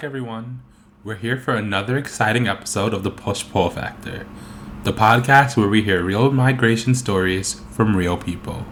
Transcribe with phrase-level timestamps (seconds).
[0.00, 0.62] back, everyone.
[1.04, 4.26] We're here for another exciting episode of the Push Pull Factor,
[4.82, 8.64] the podcast where we hear real migration stories from real people.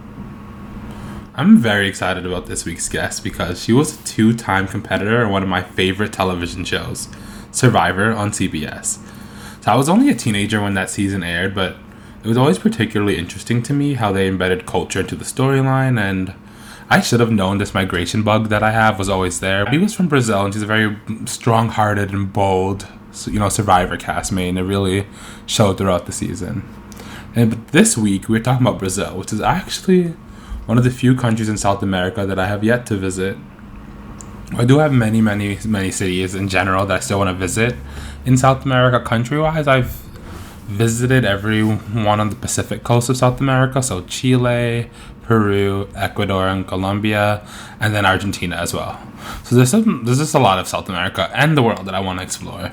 [1.35, 5.29] I'm very excited about this week's guest because she was a two time competitor in
[5.29, 7.09] one of my favorite television shows,
[7.51, 8.97] Survivor on CBS.
[9.63, 11.75] So I was only a teenager when that season aired, but
[12.23, 16.33] it was always particularly interesting to me how they embedded culture into the storyline and
[16.91, 19.69] I should have known this migration bug that I have was always there.
[19.69, 22.87] He was from Brazil, and she's a very strong-hearted and bold,
[23.27, 25.05] you know, survivor castmate, and it really
[25.45, 26.67] showed throughout the season.
[27.35, 30.15] And but this week we're talking about Brazil, which is actually
[30.65, 33.37] one of the few countries in South America that I have yet to visit.
[34.57, 37.75] I do have many, many, many cities in general that I still want to visit
[38.25, 38.99] in South America.
[38.99, 39.91] Country-wise, I've
[40.65, 44.89] visited every one on the Pacific coast of South America, so Chile,
[45.29, 47.45] Peru, Ecuador, and Colombia,
[47.79, 48.99] and then Argentina as well.
[49.43, 51.99] So there's some, there's just a lot of South America and the world that I
[51.99, 52.71] want to explore.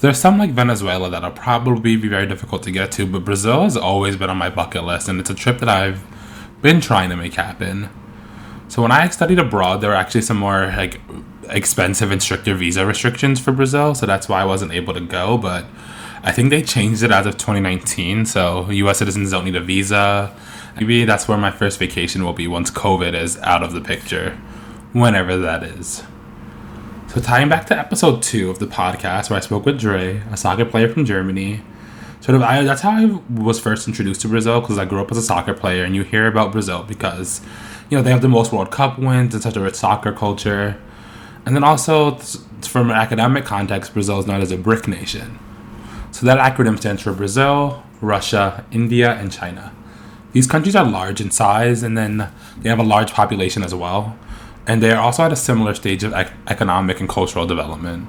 [0.00, 3.74] There's some like Venezuela that'll probably be very difficult to get to, but Brazil has
[3.74, 6.04] always been on my bucket list, and it's a trip that I've
[6.60, 7.88] been trying to make happen.
[8.68, 11.00] So when I studied abroad, there were actually some more like
[11.48, 15.38] expensive and stricter visa restrictions for Brazil, so that's why I wasn't able to go.
[15.38, 15.64] But
[16.22, 18.98] I think they changed it as of 2019, so U.S.
[18.98, 20.36] citizens don't need a visa.
[20.76, 24.36] Maybe that's where my first vacation will be once COVID is out of the picture,
[24.92, 26.02] whenever that is.
[27.08, 30.36] So, tying back to episode two of the podcast where I spoke with Dre, a
[30.36, 31.62] soccer player from Germany,
[32.20, 35.12] sort of I, that's how I was first introduced to Brazil because I grew up
[35.12, 37.40] as a soccer player, and you hear about Brazil because
[37.88, 40.80] you know they have the most World Cup wins and such a rich soccer culture,
[41.46, 42.16] and then also
[42.66, 45.38] from an academic context, Brazil is known as a BRIC nation.
[46.10, 49.72] So that acronym stands for Brazil, Russia, India, and China.
[50.34, 52.28] These countries are large in size and then
[52.58, 54.18] they have a large population as well.
[54.66, 58.08] And they are also at a similar stage of ec- economic and cultural development.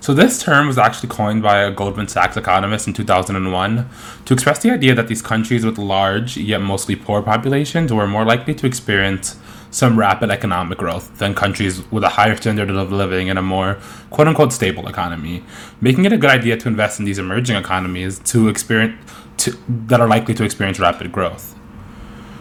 [0.00, 3.90] So, this term was actually coined by a Goldman Sachs economist in 2001
[4.24, 8.24] to express the idea that these countries with large yet mostly poor populations were more
[8.24, 9.36] likely to experience
[9.70, 13.76] some rapid economic growth than countries with a higher standard of living and a more
[14.08, 15.44] quote unquote stable economy,
[15.82, 18.94] making it a good idea to invest in these emerging economies to experience
[19.36, 21.57] to, that are likely to experience rapid growth.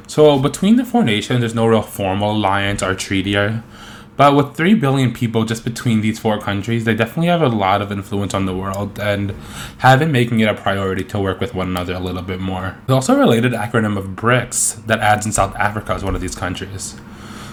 [0.07, 3.35] So between the four nations, there's no real formal alliance or treaty.
[4.15, 7.83] But with 3 billion people just between these four countries, they definitely have a lot
[7.83, 9.31] of influence on the world and
[9.79, 12.77] have been making it a priority to work with one another a little bit more.
[12.87, 16.21] There's also a related acronym of BRICS that adds in South Africa as one of
[16.21, 16.95] these countries.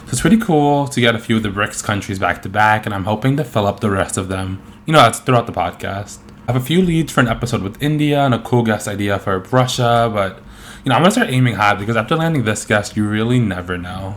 [0.07, 2.87] So it's pretty cool to get a few of the BRICS countries back to back,
[2.87, 5.53] and I'm hoping to fill up the rest of them, you know, that's throughout the
[5.53, 6.19] podcast.
[6.49, 9.19] I have a few leads for an episode with India and a cool guest idea
[9.19, 10.43] for Russia, but
[10.85, 13.79] you know, I'm gonna start aiming high because after landing this guest, you really never
[13.79, 14.17] know.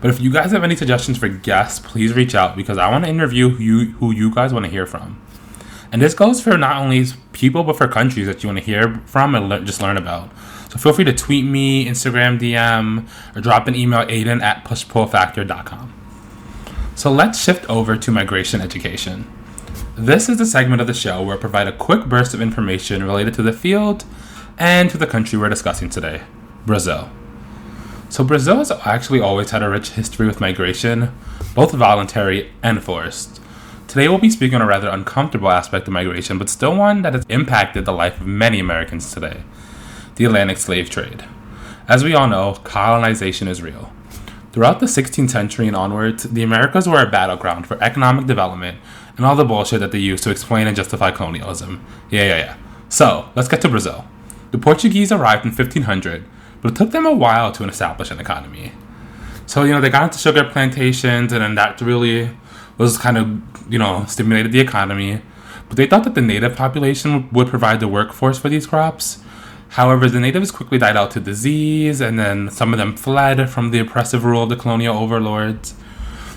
[0.00, 3.04] But if you guys have any suggestions for guests, please reach out because I want
[3.04, 5.20] to interview who you, who you guys want to hear from.
[5.90, 9.02] And this goes for not only people but for countries that you want to hear
[9.06, 10.30] from and le- just learn about.
[10.70, 15.92] So feel free to tweet me, Instagram DM, or drop an email Aiden at pushpullfactor.com.
[16.94, 19.30] So let's shift over to migration education.
[19.96, 23.02] This is the segment of the show where I provide a quick burst of information
[23.02, 24.04] related to the field
[24.58, 26.22] and to the country we're discussing today,
[26.64, 27.10] Brazil.
[28.08, 31.12] So, Brazil has actually always had a rich history with migration,
[31.54, 33.40] both voluntary and forced.
[33.88, 37.14] Today, we'll be speaking on a rather uncomfortable aspect of migration, but still one that
[37.14, 39.42] has impacted the life of many Americans today
[40.16, 41.24] the Atlantic slave trade.
[41.88, 43.92] As we all know, colonization is real.
[44.52, 48.78] Throughout the 16th century and onwards, the Americas were a battleground for economic development
[49.18, 51.84] and all the bullshit that they used to explain and justify colonialism.
[52.08, 52.56] Yeah, yeah, yeah.
[52.88, 54.06] So, let's get to Brazil.
[54.56, 56.24] The Portuguese arrived in 1500,
[56.62, 58.72] but it took them a while to establish an economy.
[59.44, 62.30] So, you know, they got into sugar plantations, and then that really
[62.78, 63.38] was kind of,
[63.70, 65.20] you know, stimulated the economy.
[65.68, 69.18] But they thought that the native population would provide the workforce for these crops.
[69.68, 73.72] However, the natives quickly died out to disease, and then some of them fled from
[73.72, 75.74] the oppressive rule of the colonial overlords.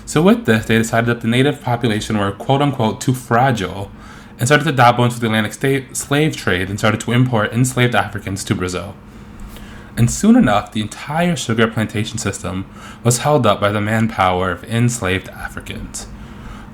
[0.04, 3.90] So, with this, they decided that the native population were quote unquote too fragile
[4.40, 8.42] and started to dabble into the Atlantic slave trade and started to import enslaved Africans
[8.44, 8.96] to Brazil.
[9.98, 12.64] And soon enough, the entire sugar plantation system
[13.04, 16.08] was held up by the manpower of enslaved Africans.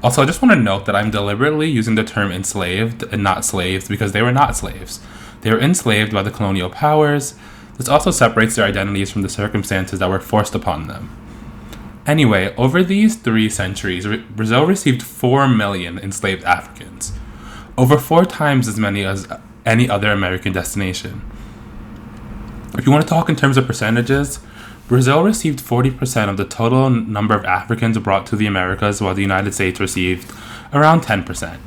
[0.00, 3.44] Also, I just want to note that I'm deliberately using the term enslaved and not
[3.44, 5.00] slaves because they were not slaves.
[5.40, 7.34] They were enslaved by the colonial powers.
[7.78, 11.10] This also separates their identities from the circumstances that were forced upon them.
[12.06, 17.12] Anyway, over these three centuries, Brazil received 4 million enslaved Africans
[17.78, 19.28] over four times as many as
[19.64, 21.20] any other American destination.
[22.74, 24.40] If you want to talk in terms of percentages,
[24.88, 29.22] Brazil received 40% of the total number of Africans brought to the Americas, while the
[29.22, 30.32] United States received
[30.72, 31.58] around 10%.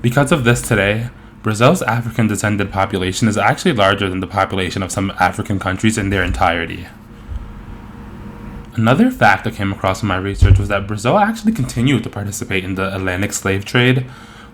[0.00, 1.08] Because of this today,
[1.42, 6.10] Brazil's African descended population is actually larger than the population of some African countries in
[6.10, 6.86] their entirety.
[8.74, 12.64] Another fact I came across in my research was that Brazil actually continued to participate
[12.64, 14.06] in the Atlantic slave trade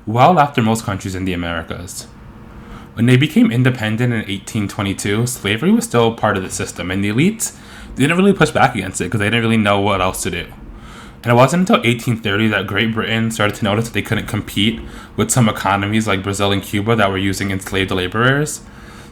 [0.07, 2.05] well after most countries in the Americas.
[2.95, 7.11] When they became independent in 1822, slavery was still part of the system, and the
[7.11, 7.57] elites
[7.97, 10.47] didn't really push back against it because they didn't really know what else to do.
[11.25, 14.81] And it wasn't until 1830 that Great Britain started to notice that they couldn't compete
[15.17, 18.61] with some economies like Brazil and Cuba that were using enslaved laborers.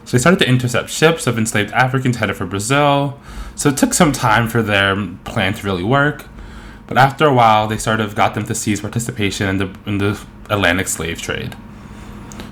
[0.05, 3.19] So they started to intercept ships of enslaved Africans headed for Brazil.
[3.55, 6.25] So it took some time for their plan to really work.
[6.85, 9.97] But after a while, they sort of got them to cease participation in the, in
[9.97, 10.23] the
[10.53, 11.55] Atlantic slave trade.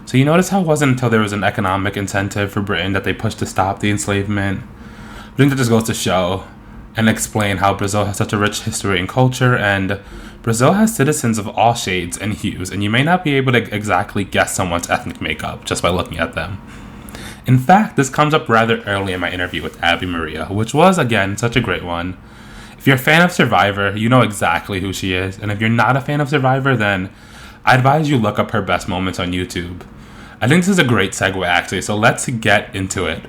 [0.06, 3.06] So you notice how it wasn't until there was an economic incentive for Britain that
[3.06, 4.62] they pushed to stop the enslavement.
[5.18, 6.46] I think that just goes to show
[6.98, 10.02] and explain how Brazil has such a rich history and culture, and
[10.42, 13.74] Brazil has citizens of all shades and hues, and you may not be able to
[13.74, 16.62] exactly guess someone's ethnic makeup just by looking at them.
[17.48, 20.98] In fact, this comes up rather early in my interview with Abi Maria, which was,
[20.98, 22.18] again, such a great one.
[22.78, 25.70] If you're a fan of Survivor, you know exactly who she is, and if you're
[25.70, 27.10] not a fan of Survivor, then
[27.64, 29.86] I advise you look up her best moments on YouTube.
[30.42, 33.24] I think this is a great segue, actually, so let's get into it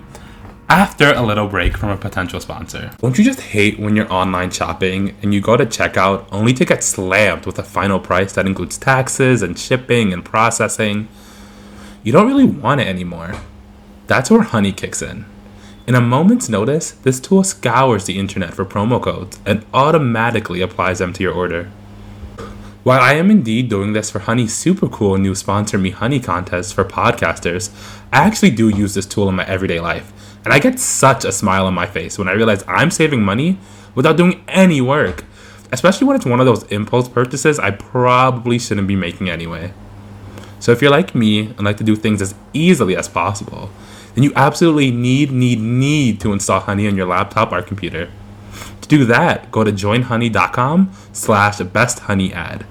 [0.72, 2.90] after a little break from a potential sponsor.
[2.96, 6.64] Don't you just hate when you're online shopping and you go to checkout only to
[6.64, 11.08] get slammed with a final price that includes taxes and shipping and processing?
[12.02, 13.34] You don't really want it anymore.
[14.06, 15.26] That's where Honey kicks in.
[15.86, 21.00] In a moment's notice, this tool scours the internet for promo codes and automatically applies
[21.00, 21.70] them to your order.
[22.84, 26.74] While I am indeed doing this for Honey's super cool new Sponsor Me Honey contest
[26.74, 27.70] for podcasters,
[28.12, 30.12] I actually do use this tool in my everyday life
[30.44, 33.56] and I get such a smile on my face when I realize I'm saving money
[33.94, 35.24] without doing any work.
[35.70, 39.72] Especially when it's one of those impulse purchases I probably shouldn't be making anyway.
[40.58, 43.70] So if you're like me and like to do things as easily as possible,
[44.16, 48.10] then you absolutely need, need, need to install Honey on your laptop or computer.
[48.80, 52.66] To do that, go to joinhoney.com slash besthoneyad.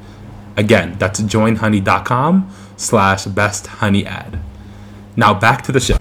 [0.57, 4.39] Again, that's joinhoney.com slash besthoneyad.
[5.15, 5.97] Now back to the show.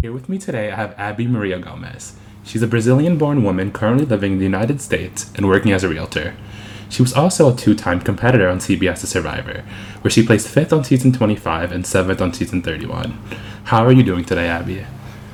[0.00, 2.16] Here with me today, I have Abi Maria Gomes.
[2.42, 5.88] She's a Brazilian born woman currently living in the United States and working as a
[5.88, 6.34] realtor.
[6.88, 9.62] She was also a two time competitor on CBS's Survivor,
[10.00, 13.16] where she placed fifth on season 25 and seventh on season 31.
[13.64, 14.84] How are you doing today, Abby?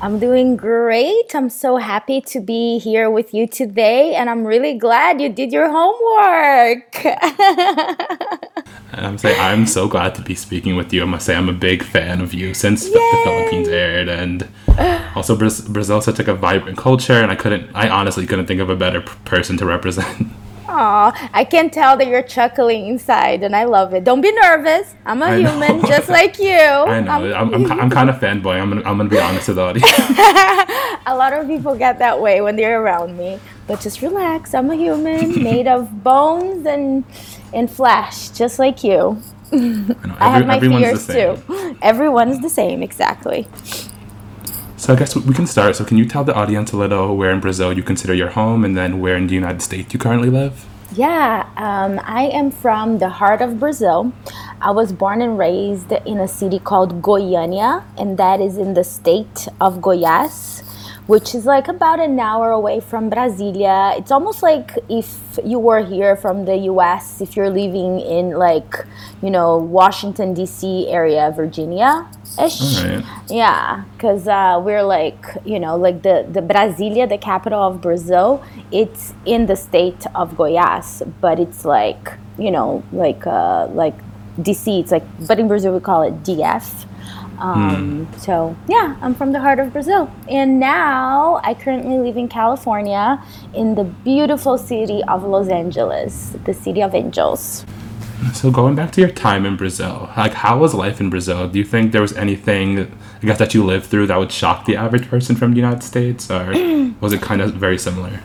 [0.07, 1.35] I'm doing great.
[1.35, 5.51] I'm so happy to be here with you today, and I'm really glad you did
[5.51, 7.05] your homework.
[8.93, 11.03] I'm saying I'm so glad to be speaking with you.
[11.03, 12.93] I must say I'm a big fan of you since Yay!
[12.93, 14.49] the Philippines aired, and
[15.17, 18.61] also Brazil is such like a vibrant culture, and I couldn't, I honestly couldn't think
[18.61, 20.29] of a better person to represent.
[20.69, 24.05] Aw, I can tell that you're chuckling inside, and I love it.
[24.05, 24.95] Don't be nervous.
[25.05, 25.89] I'm a I human know.
[25.89, 26.51] just like you.
[26.55, 27.11] I know.
[27.35, 28.61] I'm, I'm, I'm, I'm kind of fanboy.
[28.61, 29.93] I'm gonna, I'm gonna be honest with the audience.
[31.07, 34.55] a lot of people get that way when they're around me, but just relax.
[34.55, 37.05] I'm a human made of bones and
[37.55, 39.23] and flesh, just like you.
[39.53, 41.77] I, know, every, I have my fears too.
[41.81, 43.47] Everyone's the same, exactly.
[44.87, 45.75] So I guess we can start.
[45.75, 48.65] So can you tell the audience a little where in Brazil you consider your home,
[48.65, 50.65] and then where in the United States you currently live?
[50.95, 54.13] Yeah, um, I am from the heart of Brazil.
[54.61, 58.85] I was born and raised in a city called Goiânia, and that is in the
[58.85, 60.63] state of Goiás
[61.07, 63.97] which is like about an hour away from Brasilia.
[63.97, 68.85] It's almost like if you were here from the US, if you're living in like,
[69.23, 70.89] you know, Washington, D.C.
[70.89, 72.09] area, Virginia.
[72.39, 72.83] Ish.
[72.83, 73.05] Right.
[73.29, 78.45] Yeah, because uh, we're like, you know, like the, the Brasilia, the capital of Brazil,
[78.71, 83.95] it's in the state of Goiás, but it's like, you know, like uh, like
[84.39, 86.87] DC, it's like, but in Brazil we call it DF.
[87.39, 88.21] Um, mm.
[88.21, 90.11] So, yeah, I'm from the heart of Brazil.
[90.29, 93.23] And now I currently live in California
[93.55, 97.65] in the beautiful city of Los Angeles, the city of angels.
[98.35, 101.49] So, going back to your time in Brazil, like, how was life in Brazil?
[101.49, 102.93] Do you think there was anything,
[103.23, 105.83] I guess, that you lived through that would shock the average person from the United
[105.83, 106.47] States, or
[107.01, 108.21] was it kind of very similar?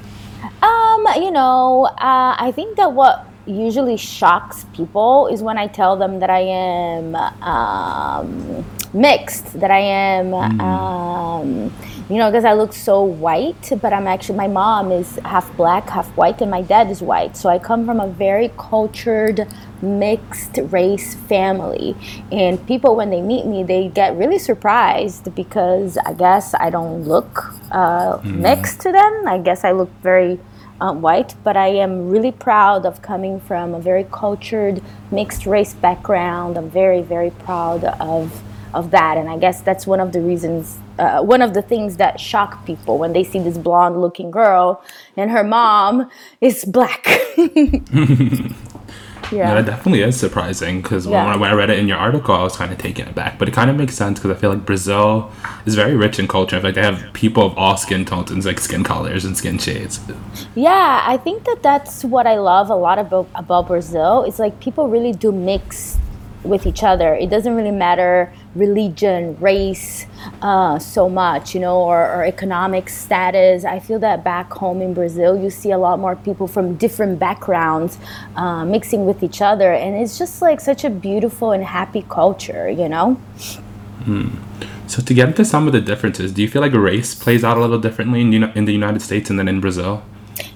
[0.62, 5.96] Um, you know, uh, I think that what usually shocks people is when I tell
[5.98, 10.62] them that I am um, mixed, that I am, mm.
[10.62, 11.74] um,
[12.10, 15.90] you know, because I look so white, but I'm actually, my mom is half black,
[15.90, 17.36] half white, and my dad is white.
[17.36, 19.48] So I come from a very cultured,
[19.82, 21.96] mixed race family.
[22.32, 27.04] And people, when they meet me, they get really surprised because I guess I don't
[27.04, 28.40] look uh, mm.
[28.40, 29.28] mixed to them.
[29.28, 30.40] I guess I look very
[30.80, 35.74] um, white, but I am really proud of coming from a very cultured, mixed race
[35.74, 36.58] background.
[36.58, 40.80] I'm very, very proud of of that, and I guess that's one of the reasons,
[40.98, 44.82] uh, one of the things that shock people when they see this blonde-looking girl
[45.18, 46.10] and her mom
[46.40, 47.06] is black.
[49.32, 51.30] Yeah, that definitely is surprising because yeah.
[51.30, 53.40] when, when, I read it in your article, I was kind of taken aback.
[53.40, 55.32] But it kind of makes sense because I feel like Brazil
[55.66, 56.56] is very rich in culture.
[56.56, 59.38] I feel like they have people of all skin tones and like skin colors and
[59.38, 60.00] skin shades.
[60.56, 64.24] Yeah, I think that that's what I love a lot about about Brazil.
[64.24, 65.98] It's like people really do mix
[66.44, 67.16] with each other.
[67.16, 70.06] It doesn't really matter religion, race,
[70.42, 73.64] uh, so much, you know, or, or, economic status.
[73.64, 77.20] I feel that back home in Brazil, you see a lot more people from different
[77.20, 77.98] backgrounds
[78.36, 82.70] uh, mixing with each other, and it's just like such a beautiful and happy culture,
[82.70, 83.14] you know.
[84.04, 84.30] Hmm.
[84.88, 87.58] So to get into some of the differences, do you feel like race plays out
[87.58, 90.04] a little differently in, in the United States and then in Brazil?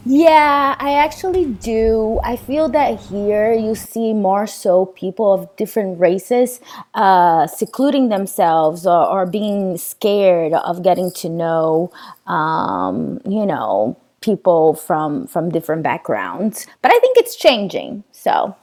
[0.06, 2.20] Yeah, I actually do.
[2.24, 6.60] I feel that here you see more so people of different races
[6.94, 11.92] uh, secluding themselves or, or, being scared of getting to know,
[12.28, 16.68] um, you know, people from from different backgrounds.
[16.82, 18.04] But I think it's changing.
[18.12, 18.56] So.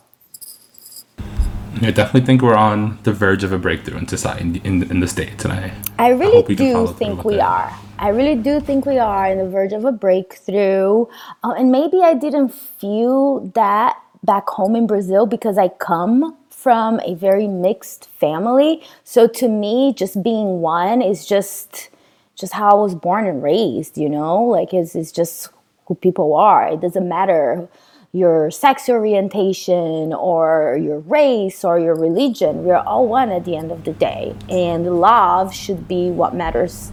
[1.81, 5.00] I definitely think we're on the verge of a breakthrough in society in, in, in
[5.00, 7.41] the states, and I I really I do think we it.
[7.41, 7.73] are.
[8.03, 11.07] I really do think we are on the verge of a breakthrough.
[11.45, 16.99] Uh, and maybe I didn't feel that back home in Brazil because I come from
[17.05, 18.83] a very mixed family.
[19.05, 21.91] So to me, just being one is just
[22.35, 24.43] just how I was born and raised, you know?
[24.43, 25.51] Like it's, it's just
[25.87, 26.67] who people are.
[26.73, 27.69] It doesn't matter
[28.11, 32.65] your sex orientation or your race or your religion.
[32.65, 34.35] We're all one at the end of the day.
[34.49, 36.91] And love should be what matters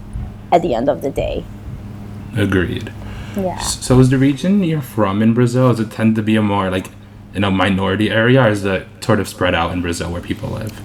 [0.52, 1.44] at the end of the day.
[2.36, 2.92] Agreed.
[3.36, 3.60] Yeah.
[3.60, 6.70] So is the region you're from in Brazil, does it tend to be a more
[6.70, 6.88] like
[7.34, 10.50] in a minority area or is it sort of spread out in Brazil where people
[10.50, 10.82] live?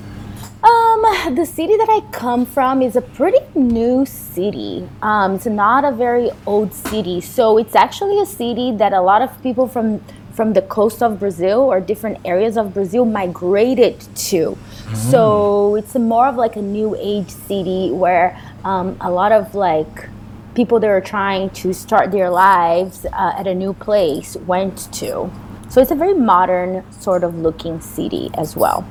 [0.62, 4.88] Um, the city that I come from is a pretty new city.
[5.02, 7.20] Um, it's not a very old city.
[7.20, 10.00] So it's actually a city that a lot of people from
[10.34, 14.58] from the coast of Brazil or different areas of Brazil migrated to.
[14.94, 15.10] Mm.
[15.10, 20.08] So it's more of like a new age city where um, a lot of like
[20.54, 25.30] people that are trying to start their lives uh, at a new place went to.
[25.68, 28.86] So it's a very modern sort of looking city as well.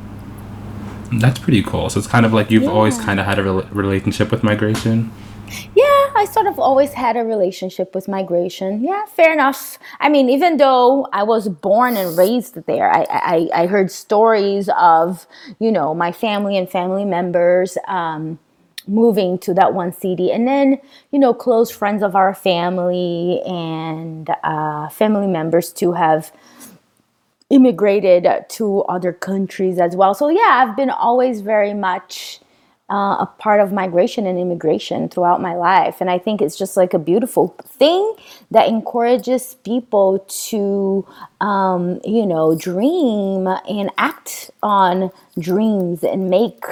[1.14, 1.90] That's pretty cool.
[1.90, 2.72] So it's kind of like you've yeah.
[2.72, 5.12] always kind of had a re- relationship with migration.
[5.76, 8.84] Yeah, I sort of always had a relationship with migration.
[8.84, 9.78] Yeah, fair enough.
[10.00, 14.70] I mean, even though I was born and raised there, I, I, I heard stories
[14.78, 15.28] of,
[15.60, 18.40] you know, my family and family members um,
[18.88, 20.78] moving to that one city and then
[21.12, 26.34] you know close friends of our family and uh, family members to have
[27.50, 32.42] immigrated to other countries as well so yeah i've been always very much
[32.94, 36.00] uh, a part of migration and immigration throughout my life.
[36.00, 38.04] And i think it's just like a beautiful thing
[38.52, 40.20] that encourages people
[40.50, 41.06] to
[41.42, 46.64] um, you know dream and act on dreams and make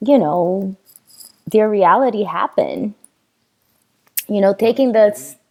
[0.00, 0.76] you know
[1.46, 2.94] their reality happen.
[4.28, 5.06] You know, taking the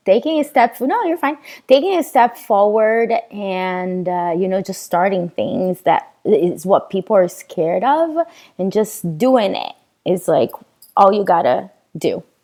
[0.05, 1.37] taking a step no you're fine.
[1.69, 7.15] Taking a step forward and uh, you know just starting things that is what people
[7.15, 8.25] are scared of
[8.57, 9.73] and just doing it
[10.05, 10.51] is like
[10.95, 12.23] all you gotta do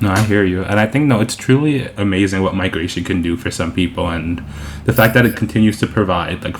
[0.00, 3.36] no i hear you and i think no it's truly amazing what migration can do
[3.36, 4.42] for some people and
[4.84, 6.56] the fact that it continues to provide like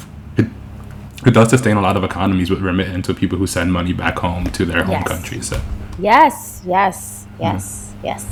[1.26, 4.18] it does sustain a lot of economies with remittance with people who send money back
[4.18, 5.08] home to their home yes.
[5.08, 5.48] countries.
[5.48, 5.60] So.
[5.98, 8.04] Yes, yes, yes, mm.
[8.04, 8.26] yes.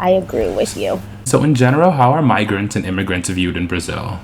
[0.00, 1.00] I agree with you.
[1.24, 4.18] So, in general, how are migrants and immigrants viewed in Brazil?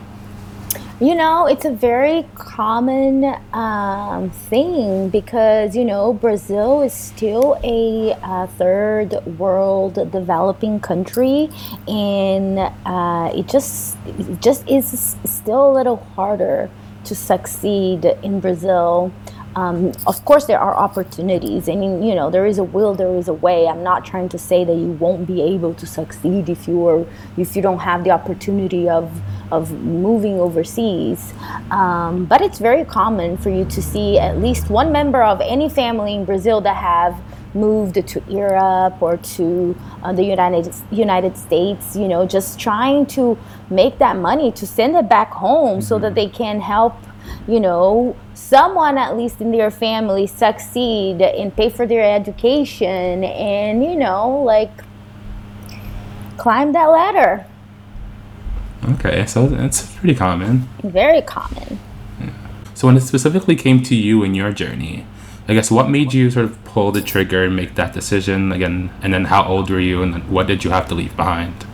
[0.99, 3.23] You know, it's a very common
[3.53, 11.51] um, thing because, you know, Brazil is still a uh, third world developing country
[11.87, 16.71] and uh, it just it just is still a little harder
[17.05, 19.13] to succeed in Brazil.
[19.57, 21.67] Um, of course, there are opportunities.
[21.71, 23.67] I mean, you know, there is a will, there is a way.
[23.67, 27.07] I'm not trying to say that you won't be able to succeed if you are
[27.39, 29.11] if you don't have the opportunity of
[29.51, 31.33] of moving overseas.
[31.71, 35.71] Um, but it's very common for you to see at least one member of any
[35.71, 37.19] family in Brazil that have
[37.55, 41.97] moved to Europe or to uh, the United United States.
[41.97, 43.39] You know, just trying to
[43.71, 45.81] make that money to send it back home mm-hmm.
[45.81, 46.95] so that they can help.
[47.49, 53.85] You know, someone at least in their family succeed and pay for their education, and
[53.85, 54.73] you know, like
[56.37, 57.47] climb that ladder.
[58.91, 60.69] Okay, so that's pretty common.
[60.83, 61.79] Very common.
[62.21, 62.31] Yeah.
[62.75, 65.07] So when it specifically came to you in your journey,
[65.49, 68.91] I guess what made you sort of pull the trigger and make that decision again?
[69.03, 71.65] And then how old were you, and what did you have to leave behind?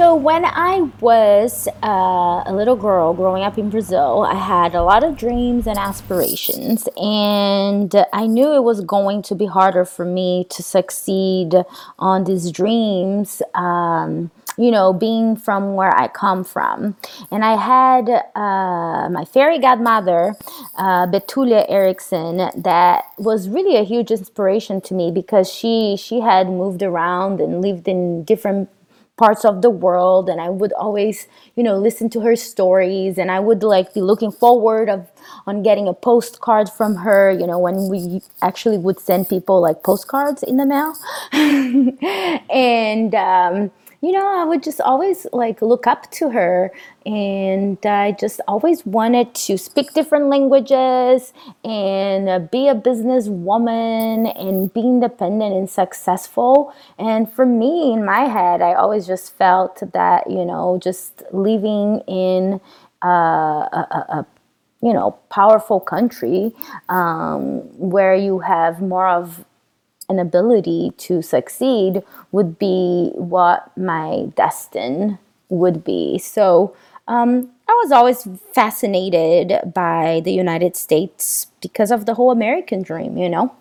[0.00, 4.82] So when I was uh, a little girl growing up in Brazil, I had a
[4.82, 10.06] lot of dreams and aspirations, and I knew it was going to be harder for
[10.06, 11.52] me to succeed
[11.98, 13.42] on these dreams.
[13.54, 16.96] Um, you know, being from where I come from.
[17.30, 20.34] And I had uh, my fairy godmother,
[20.76, 26.48] uh, Betulia Erickson, that was really a huge inspiration to me because she she had
[26.48, 28.68] moved around and lived in different
[29.22, 33.30] parts of the world and i would always you know listen to her stories and
[33.30, 35.06] i would like be looking forward of
[35.46, 39.82] on getting a postcard from her you know when we actually would send people like
[39.82, 40.94] postcards in the mail.
[42.50, 46.72] And um, you know, I would just always like look up to her.
[47.04, 51.32] And I just always wanted to speak different languages
[51.64, 56.74] and uh, be a businesswoman and be independent and successful.
[56.98, 62.00] And for me, in my head, I always just felt that, you know, just living
[62.06, 62.60] in
[63.04, 64.26] uh, a, a, a
[64.82, 66.52] you know powerful country
[66.88, 69.44] um, where you have more of
[70.10, 72.02] an ability to succeed
[72.32, 75.16] would be what my destiny
[75.48, 76.18] would be.
[76.18, 76.76] So
[77.08, 83.16] um, I was always fascinated by the United States because of the whole American dream,
[83.16, 83.54] you know?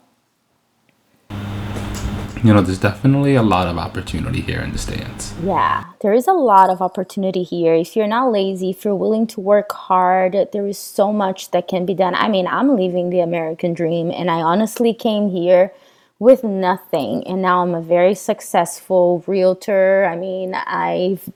[2.41, 5.33] You know, there's definitely a lot of opportunity here in the States.
[5.43, 7.73] Yeah, there is a lot of opportunity here.
[7.73, 11.67] If you're not lazy, if you're willing to work hard, there is so much that
[11.67, 12.15] can be done.
[12.15, 15.73] I mean, I'm living the American dream, and I honestly came here
[16.19, 17.25] with nothing.
[17.25, 20.05] And now I'm a very successful realtor.
[20.05, 21.29] I mean, I've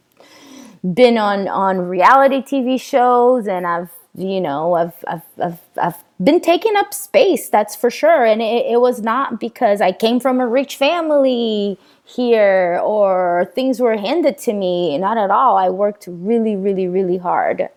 [0.94, 6.42] been on, on reality TV shows and I've, you know, I've, I've, I've, I've been
[6.42, 8.26] taking up space, that's for sure.
[8.26, 13.80] And it, it was not because I came from a rich family here or things
[13.80, 14.98] were handed to me.
[14.98, 15.56] Not at all.
[15.56, 17.70] I worked really, really, really hard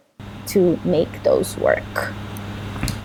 [0.48, 2.12] to make those work.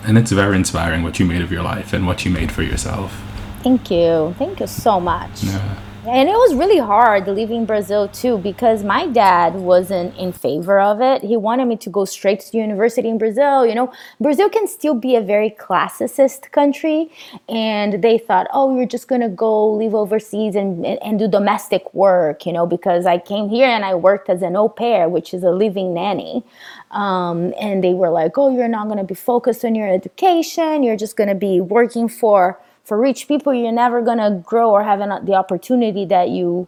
[0.04, 2.64] And it's very inspiring what you made of your life and what you made for
[2.64, 3.31] yourself.
[3.64, 4.34] Thank you.
[4.40, 5.44] Thank you so much.
[5.44, 5.82] Yeah.
[6.08, 11.00] And it was really hard leaving Brazil too because my dad wasn't in favor of
[11.00, 11.22] it.
[11.22, 13.68] He wanted me to go straight to university in Brazil.
[13.68, 17.12] You know, Brazil can still be a very classicist country.
[17.48, 21.28] And they thought, oh, you're just going to go live overseas and, and, and do
[21.28, 25.08] domestic work, you know, because I came here and I worked as an au pair,
[25.08, 26.44] which is a living nanny.
[26.90, 30.82] Um, and they were like, oh, you're not going to be focused on your education.
[30.82, 32.60] You're just going to be working for
[32.92, 36.68] for rich people you're never going to grow or have an, the opportunity that you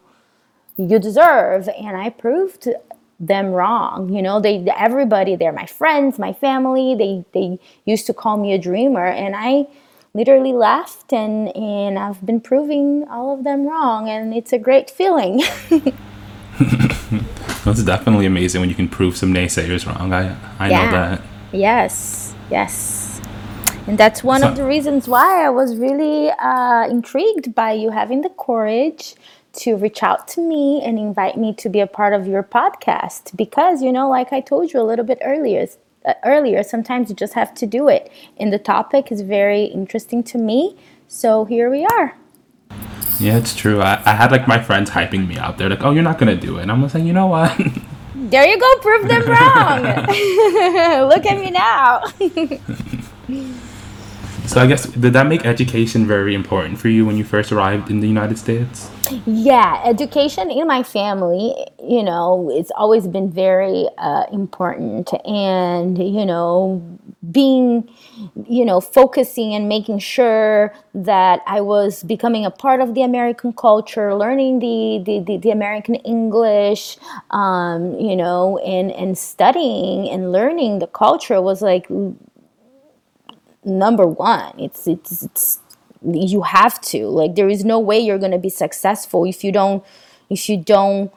[0.78, 1.68] you deserve.
[1.68, 2.66] And i proved
[3.20, 4.08] them wrong.
[4.08, 6.94] You know they everybody they're my friends my family.
[6.94, 9.04] They they used to call me a dreamer.
[9.04, 9.66] And i
[10.14, 14.08] literally left and and i've been proving all of them wrong.
[14.08, 15.42] And it's a great feeling.
[17.66, 20.14] That's definitely amazing when you can prove some naysayers wrong.
[20.14, 20.84] I i yeah.
[20.86, 21.22] know that.
[21.52, 22.34] Yes.
[22.50, 23.03] Yes
[23.86, 27.90] and that's one so, of the reasons why I was really uh, intrigued by you
[27.90, 29.14] having the courage
[29.54, 33.36] to reach out to me and invite me to be a part of your podcast.
[33.36, 35.66] Because, you know, like I told you a little bit earlier,
[36.04, 38.10] uh, earlier, sometimes you just have to do it.
[38.38, 40.76] And the topic is very interesting to me.
[41.06, 42.16] So here we are.
[43.20, 43.80] Yeah, it's true.
[43.80, 45.56] I, I had like my friends hyping me out.
[45.56, 46.62] They're like, oh, you're not going to do it.
[46.62, 47.56] And I'm like, you know what?
[48.14, 48.76] there you go.
[48.80, 49.82] Prove them wrong.
[51.08, 52.02] Look at me now.
[54.46, 57.90] So I guess did that make education very important for you when you first arrived
[57.90, 58.90] in the United States?
[59.26, 66.26] Yeah, education in my family, you know, it's always been very uh, important, and you
[66.26, 66.82] know,
[67.30, 67.88] being,
[68.46, 73.52] you know, focusing and making sure that I was becoming a part of the American
[73.54, 76.98] culture, learning the the, the, the American English,
[77.30, 81.88] um, you know, and and studying and learning the culture was like
[83.64, 84.58] number one.
[84.58, 85.58] It's it's it's
[86.02, 87.06] you have to.
[87.06, 89.84] Like there is no way you're going to be successful if you don't
[90.30, 91.12] if you don't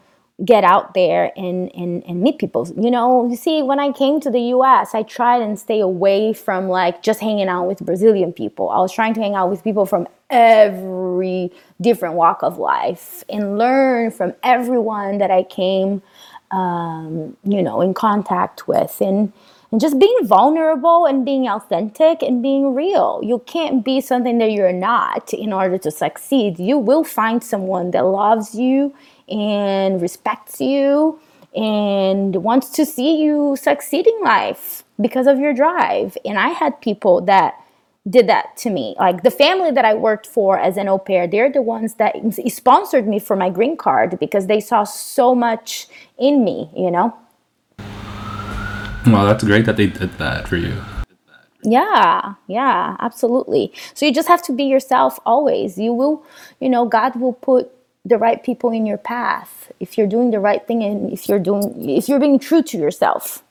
[0.46, 2.72] get out there and, and, and meet people.
[2.78, 6.34] You know, you see, when I came to the US, I tried and stay away
[6.34, 8.70] from like just hanging out with Brazilian people.
[8.70, 13.58] I was trying to hang out with people from every different walk of life and
[13.58, 16.04] learn from everyone that I came,
[16.52, 19.02] um, you know, in contact with.
[19.02, 19.34] And
[19.72, 23.20] and just being vulnerable and being authentic and being real.
[23.24, 26.60] You can't be something that you're not in order to succeed.
[26.60, 28.96] You will find someone that loves you
[29.28, 31.20] and respects you
[31.56, 36.18] and wants to see you succeed in life because of your drive.
[36.24, 37.56] And I had people that
[38.10, 38.96] did that to me.
[38.98, 42.16] Like the family that I worked for as an au pair, they're the ones that
[42.48, 47.14] sponsored me for my green card because they saw so much in me, you know?
[49.14, 50.74] Well, that's great that they did that for you.
[51.64, 53.74] Yeah, yeah, absolutely.
[53.94, 55.78] So you just have to be yourself always.
[55.78, 56.24] You will,
[56.60, 57.72] you know, God will put
[58.06, 61.40] the right people in your path if you're doing the right thing and if you're
[61.40, 63.44] doing if you're being true to yourself.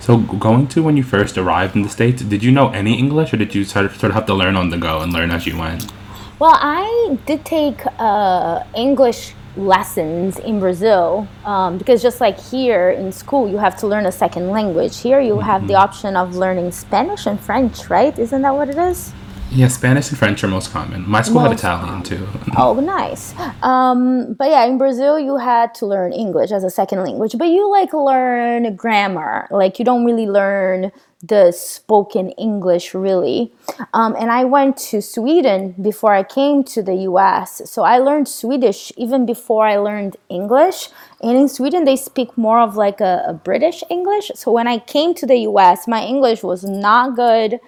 [0.00, 3.32] So going to when you first arrived in the states, did you know any English
[3.32, 5.30] or did you sort of sort of have to learn on the go and learn
[5.30, 5.92] as you went?
[6.38, 13.10] Well, I did take uh, English lessons in Brazil um, because just like here in
[13.12, 14.98] school, you have to learn a second language.
[14.98, 15.68] Here, you have mm-hmm.
[15.68, 18.16] the option of learning Spanish and French, right?
[18.18, 19.12] Isn't that what it is?
[19.50, 21.08] Yeah, Spanish and French are most common.
[21.08, 22.28] My school most had Italian too.
[22.56, 23.34] oh, nice.
[23.62, 27.46] Um, but yeah, in Brazil, you had to learn English as a second language, but
[27.46, 29.46] you like learn grammar.
[29.50, 33.52] Like you don't really learn the spoken English really.
[33.94, 37.62] Um, and I went to Sweden before I came to the US.
[37.70, 40.88] So I learned Swedish even before I learned English.
[41.22, 44.30] And in Sweden, they speak more of like a, a British English.
[44.34, 47.60] So when I came to the US, my English was not good.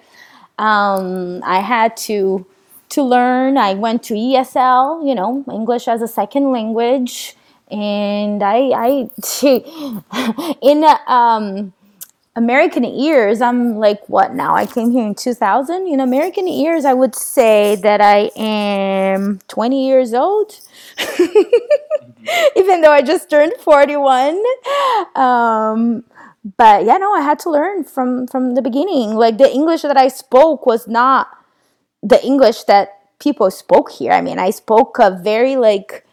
[0.59, 2.45] Um, I had to
[2.89, 3.57] to learn.
[3.57, 7.35] I went to ESL, you know, English as a second language,
[7.71, 9.09] and I, I
[10.61, 11.73] in um,
[12.35, 14.55] American ears, I'm like, what now?
[14.55, 15.87] I came here in 2000.
[15.87, 20.59] In American ears, I would say that I am 20 years old,
[22.55, 24.41] even though I just turned 41.
[25.15, 26.03] Um,
[26.57, 29.15] but yeah, no, I had to learn from from the beginning.
[29.15, 31.27] Like the English that I spoke was not
[32.01, 34.11] the English that people spoke here.
[34.11, 36.05] I mean, I spoke a very like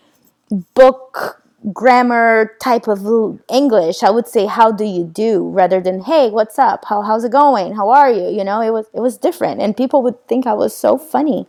[0.75, 3.07] book grammar type of
[3.49, 4.03] English.
[4.03, 6.87] I would say, "How do you do?" rather than "Hey, what's up?
[6.87, 7.77] How how's it going?
[7.77, 10.55] How are you?" You know, it was it was different, and people would think I
[10.55, 11.47] was so funny.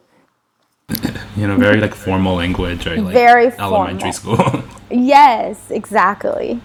[1.35, 2.99] you know, very like formal language, right?
[2.99, 4.45] Like very elementary formal.
[4.45, 4.63] school.
[4.91, 6.61] yes, exactly.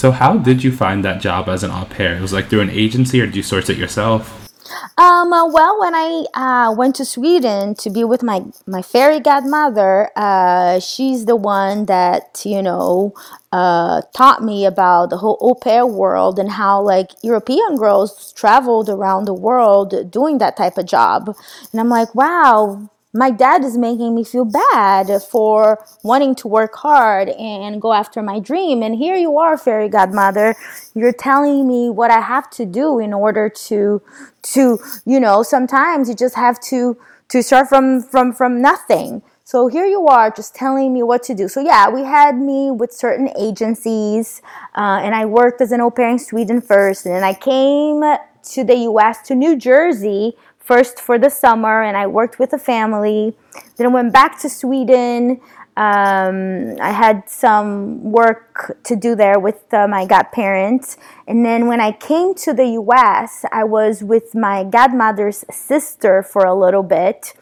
[0.00, 2.16] So, how did you find that job as an au pair?
[2.16, 4.48] It was like through an agency, or did you source it yourself?
[4.96, 9.20] Um, uh, well, when I uh, went to Sweden to be with my, my fairy
[9.20, 13.12] godmother, uh, she's the one that, you know,
[13.52, 18.88] uh, taught me about the whole au pair world and how, like, European girls traveled
[18.88, 21.36] around the world doing that type of job.
[21.72, 26.76] And I'm like, wow, my dad is making me feel bad for wanting to work
[26.76, 28.82] hard and go after my dream.
[28.82, 30.54] And here you are, fairy godmother.
[30.94, 34.00] You're telling me what I have to do in order to,
[34.42, 36.96] to, you know, sometimes you just have to,
[37.30, 39.22] to start from, from, from nothing.
[39.42, 41.48] So here you are just telling me what to do.
[41.48, 44.40] So yeah, we had me with certain agencies,
[44.76, 48.00] uh, and I worked as an au pair in Sweden first, and then I came
[48.52, 49.22] to the U.S.
[49.22, 53.34] to New Jersey first for the summer and I worked with a family.
[53.76, 55.40] Then I went back to Sweden.
[55.76, 60.96] Um, I had some work to do there with uh, my godparents.
[61.26, 66.44] And then when I came to the US, I was with my godmother's sister for
[66.44, 67.34] a little bit.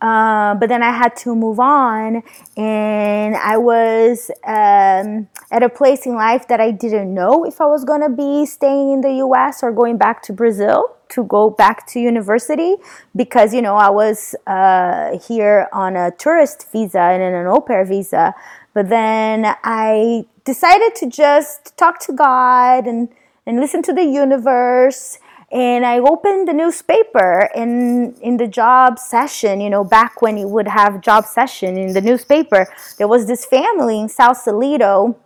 [0.00, 2.22] Uh, but then I had to move on,
[2.56, 7.66] and I was um, at a place in life that I didn't know if I
[7.66, 11.50] was going to be staying in the US or going back to Brazil to go
[11.50, 12.76] back to university
[13.14, 17.84] because you know I was uh, here on a tourist visa and an au pair
[17.84, 18.34] visa,
[18.74, 23.08] but then I decided to just talk to God and
[23.46, 25.18] and listen to the universe.
[25.52, 30.46] And I opened the newspaper and in the job session, you know, back when you
[30.46, 35.16] would have job session in the newspaper, there was this family in Sausalito,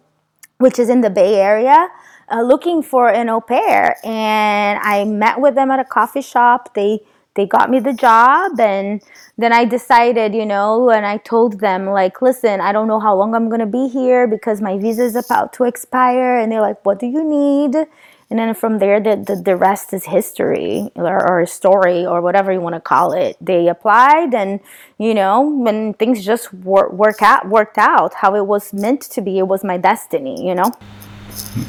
[0.56, 1.90] which is in the Bay Area
[2.30, 6.74] uh, looking for an au pair, and I met with them at a coffee shop.
[6.74, 7.00] They
[7.34, 9.02] they got me the job, and
[9.36, 13.16] then I decided, you know, and I told them like, listen, I don't know how
[13.16, 16.84] long I'm gonna be here because my visa is about to expire, and they're like,
[16.84, 17.86] what do you need?
[18.30, 22.52] And then from there, the, the, the rest is history or, or story or whatever
[22.52, 23.36] you want to call it.
[23.40, 24.60] They applied, and
[24.98, 29.20] you know, when things just work, work out, worked out how it was meant to
[29.20, 29.38] be.
[29.38, 30.72] It was my destiny, you know.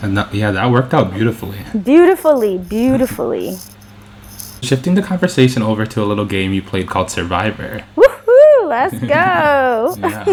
[0.01, 1.59] And that, yeah, that worked out beautifully.
[1.83, 3.57] Beautifully, beautifully.
[4.61, 7.83] Shifting the conversation over to a little game you played called Survivor.
[7.95, 8.67] Woohoo!
[8.67, 9.95] Let's go.
[9.99, 10.23] Yeah,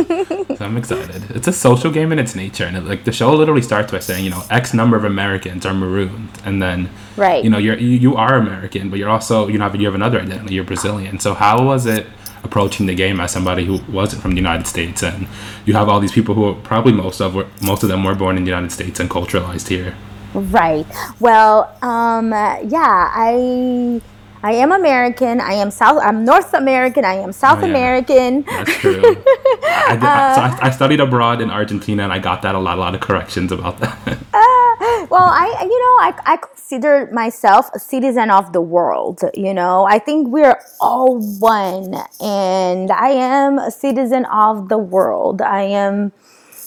[0.56, 1.30] so I'm excited.
[1.32, 3.98] It's a social game in its nature, and it, like the show literally starts by
[3.98, 7.44] saying, you know, X number of Americans are marooned, and then, Right.
[7.44, 10.18] you know, you're you, you are American, but you're also you know you have another
[10.20, 10.54] identity.
[10.54, 11.18] You're Brazilian.
[11.20, 12.06] So how was it
[12.44, 15.26] approaching the game as somebody who wasn't from the United States, and
[15.64, 18.36] you have all these people who probably most of were, most of them were born
[18.36, 19.94] in the United States and culturalized here.
[20.34, 20.86] Right.
[21.20, 24.00] Well, um, yeah, I
[24.44, 25.40] I am American.
[25.40, 26.02] I am South.
[26.02, 27.04] I'm North American.
[27.04, 27.70] I am South Oh, yeah.
[27.70, 28.42] American.
[28.42, 29.00] That's true.
[29.00, 32.56] I, did, I, so I, uh, I studied abroad in Argentina, and I got that
[32.56, 34.18] a lot, a lot of corrections about that.
[34.34, 39.20] Uh, well, I you know I I consider myself a citizen of the world.
[39.34, 45.42] You know, I think we're all one, and I am a citizen of the world.
[45.42, 46.12] I am,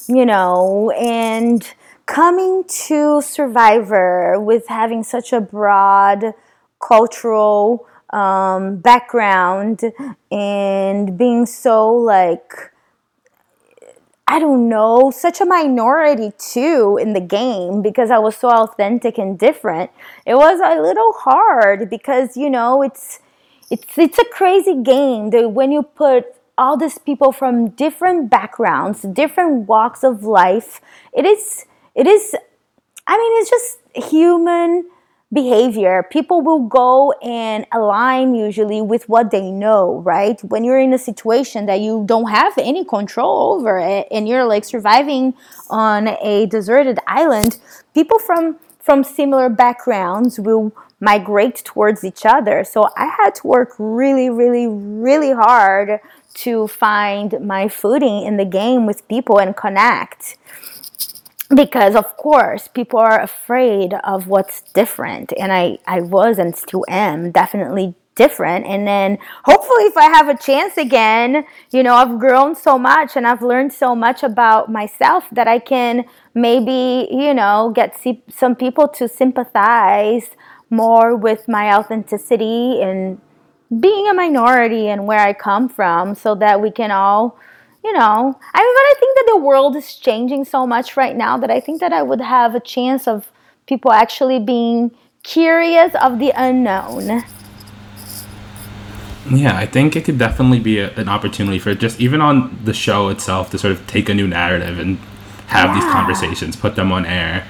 [0.08, 1.68] you know, and
[2.06, 6.36] coming to Survivor with having such a broad
[6.80, 9.82] cultural um, background
[10.32, 12.72] and being so like
[14.28, 19.20] I don't know, such a minority too in the game because I was so authentic
[19.20, 19.92] and different.
[20.26, 23.20] It was a little hard because you know it's
[23.70, 26.26] it's it's a crazy game that when you put
[26.58, 30.82] all these people from different backgrounds, different walks of life,
[31.14, 32.36] it is it is
[33.08, 34.90] I mean it's just human
[35.36, 36.08] behavior.
[36.10, 40.44] People will go and align usually with what they know, right?
[40.44, 44.46] When you're in a situation that you don't have any control over it and you're
[44.46, 45.36] like surviving
[45.70, 47.60] on a deserted island,
[47.94, 52.64] people from from similar backgrounds will migrate towards each other.
[52.64, 56.00] So I had to work really, really, really hard
[56.36, 60.38] to find my footing in the game with people and connect
[61.54, 66.84] because of course people are afraid of what's different and i i was and still
[66.88, 68.66] am definitely different.
[68.66, 73.16] And then hopefully if i have a chance again you know i've grown so much
[73.16, 78.56] and i've learned so much about myself that i can maybe you know get some
[78.56, 80.30] people to sympathize
[80.70, 83.20] more with my authenticity and
[83.82, 87.38] being a minority and where i come from so that we can all
[87.86, 91.16] you know, I mean, but I think that the world is changing so much right
[91.16, 93.32] now that I think that I would have a chance of
[93.68, 94.90] people actually being
[95.22, 97.24] curious of the unknown.
[99.30, 102.74] Yeah, I think it could definitely be a, an opportunity for just even on the
[102.74, 104.98] show itself to sort of take a new narrative and
[105.48, 107.48] have these conversations, put them on air.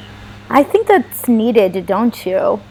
[0.50, 2.62] I think that's needed, don't you?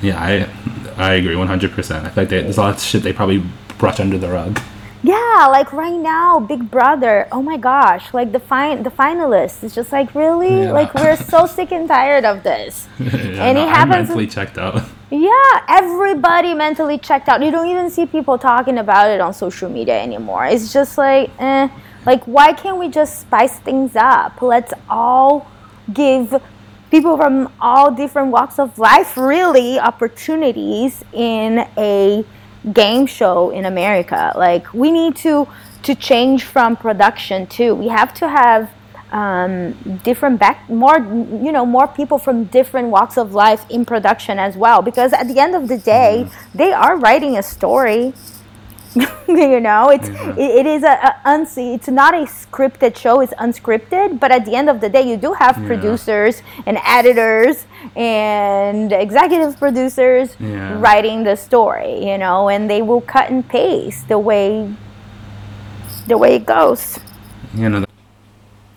[0.00, 0.48] Yeah, I
[0.96, 2.06] I agree one hundred percent.
[2.06, 3.42] I feel like they, there's a lot of shit they probably
[3.76, 4.60] brush under the rug.
[5.08, 7.26] Yeah, like right now, Big Brother.
[7.32, 9.62] Oh my gosh, like the fin the finalists.
[9.64, 10.72] It's just like really, Yeah.
[10.72, 12.86] like we're so sick and tired of this.
[12.98, 14.82] Yeah, And no, it I'm happens- mentally checked out.
[15.10, 17.42] Yeah, everybody mentally checked out.
[17.42, 20.44] You don't even see people talking about it on social media anymore.
[20.44, 21.68] It's just like, eh,
[22.04, 24.42] like why can't we just spice things up?
[24.42, 25.46] Let's all
[25.94, 26.26] give
[26.90, 32.22] people from all different walks of life really opportunities in a
[32.72, 34.32] game show in America.
[34.36, 35.48] Like we need to
[35.82, 37.74] to change from production too.
[37.74, 38.70] We have to have
[39.12, 39.72] um,
[40.04, 44.56] different back more you know more people from different walks of life in production as
[44.56, 48.12] well because at the end of the day they are writing a story
[49.28, 50.30] you know it's Yeah.
[50.44, 54.44] it, it is a, a uns- it's not a scripted show it's unscripted but at
[54.44, 55.66] the end of the day you do have Yeah.
[55.66, 60.78] producers and editors and executive producers Yeah.
[60.80, 64.72] writing the story you know and they will cut and paste the way
[66.06, 66.98] the way it goes
[67.54, 67.84] You know.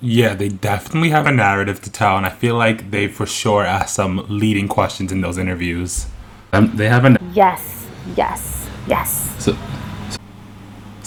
[0.04, 3.64] Yeah, they definitely have a narrative to tell, and I feel like they for sure
[3.64, 6.08] ask some leading questions in those interviews.
[6.54, 7.86] Um, they have a yes
[8.18, 9.56] yes yes So,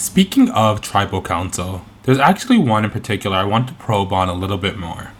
[0.04, 4.34] speaking of tribal council, there's actually one in particular I want to probe on a
[4.34, 5.12] little bit more.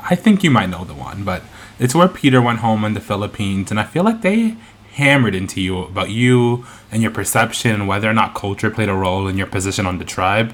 [0.00, 1.44] I think you might know the one, but
[1.78, 4.56] it's where Peter went home in the Philippines, and I feel like they
[4.94, 8.94] hammered into you about you and your perception and whether or not culture played a
[8.94, 10.52] role in your position on the tribe.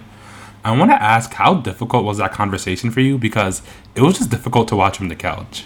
[0.62, 3.62] I want to ask how difficult was that conversation for you because
[3.94, 5.64] it was just difficult to watch from the couch.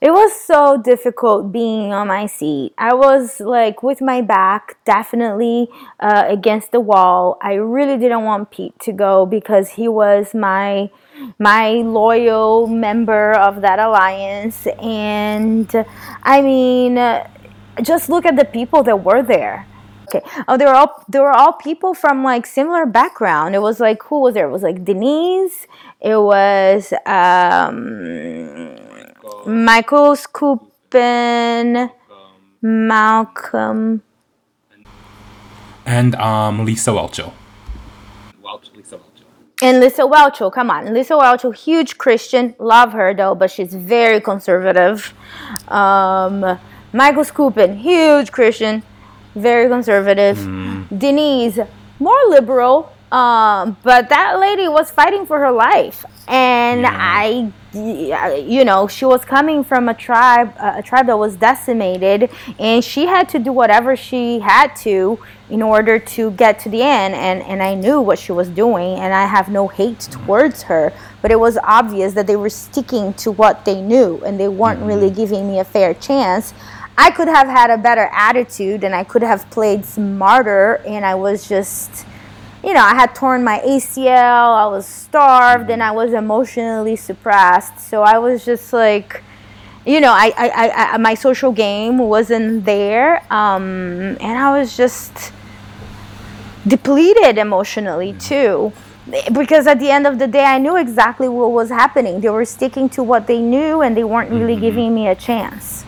[0.00, 2.72] It was so difficult being on my seat.
[2.78, 5.68] I was like with my back definitely
[6.00, 7.38] uh, against the wall.
[7.40, 10.90] I really didn't want Pete to go because he was my
[11.38, 15.68] my loyal member of that alliance and
[16.22, 16.94] I mean
[17.82, 19.66] just look at the people that were there.
[20.04, 20.22] Okay.
[20.48, 23.54] Oh, they were all they were all people from like similar background.
[23.54, 24.48] It was like who was there?
[24.48, 25.66] It was like Denise.
[26.00, 28.87] It was um,
[29.48, 31.90] Michael Skupin.
[32.60, 34.02] Malcolm.
[35.86, 37.32] And um, Lisa Whelchel.
[38.42, 39.24] Welch, Lisa Whelchel.
[39.62, 40.92] And Lisa Whelchel, come on.
[40.92, 42.54] Lisa Whelchel, huge Christian.
[42.58, 45.14] Love her though, but she's very conservative.
[45.68, 46.58] Um,
[46.92, 48.82] Michael Skupin, huge Christian,
[49.34, 50.38] very conservative.
[50.96, 51.58] Denise,
[51.98, 56.04] more liberal, um, but that lady was fighting for her life.
[56.26, 62.30] And I, you know, she was coming from a tribe, a tribe that was decimated,
[62.58, 65.18] and she had to do whatever she had to
[65.50, 67.14] in order to get to the end.
[67.14, 70.92] And, and I knew what she was doing, and I have no hate towards her.
[71.20, 74.80] But it was obvious that they were sticking to what they knew, and they weren't
[74.80, 75.16] really mm-hmm.
[75.16, 76.54] giving me a fair chance.
[76.96, 81.14] I could have had a better attitude, and I could have played smarter, and I
[81.16, 82.06] was just
[82.64, 87.78] you know, I had torn my ACL, I was starved, and I was emotionally suppressed.
[87.78, 89.22] So I was just like,
[89.86, 95.32] you know, I, I, I, my social game wasn't there, um, and I was just
[96.66, 98.72] depleted emotionally too.
[99.32, 102.20] Because at the end of the day, I knew exactly what was happening.
[102.20, 105.84] They were sticking to what they knew, and they weren't really giving me a chance.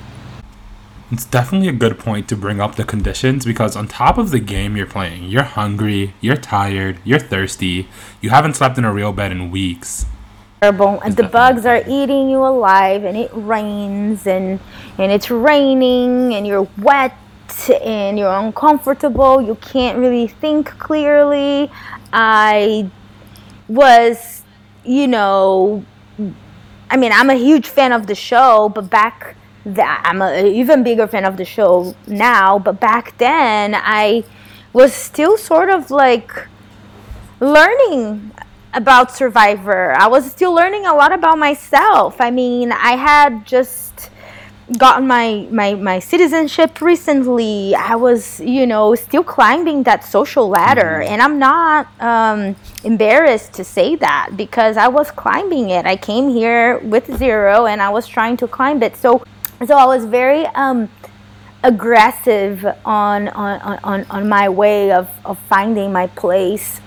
[1.11, 4.39] It's definitely a good point to bring up the conditions because on top of the
[4.39, 7.89] game you're playing, you're hungry, you're tired, you're thirsty,
[8.21, 10.07] you haven't slept in a real bed in weeks.
[10.61, 11.01] terrible.
[11.01, 14.61] And the bugs are eating you alive and it rains and
[14.99, 17.17] and it's raining and you're wet
[17.83, 19.43] and you're uncomfortable.
[19.43, 21.71] You can't really think clearly.
[22.13, 22.89] I
[23.67, 24.43] was
[24.85, 25.85] you know
[26.91, 30.83] i mean i'm a huge fan of the show but back that i'm a even
[30.83, 34.25] bigger fan of the show now but back then i
[34.73, 36.33] was still sort of like
[37.41, 38.31] learning
[38.73, 39.93] about Survivor.
[39.93, 42.21] I was still learning a lot about myself.
[42.21, 44.11] I mean, I had just
[44.79, 47.75] gotten my, my, my citizenship recently.
[47.75, 51.03] I was, you know, still climbing that social ladder.
[51.03, 55.87] And I'm not um, embarrassed to say that because I was climbing it.
[55.87, 58.97] I came here with zero and I was trying to climb it.
[58.97, 59.25] So,
[59.67, 60.89] so I was very um,
[61.63, 66.81] aggressive on, on, on, on my way of, of finding my place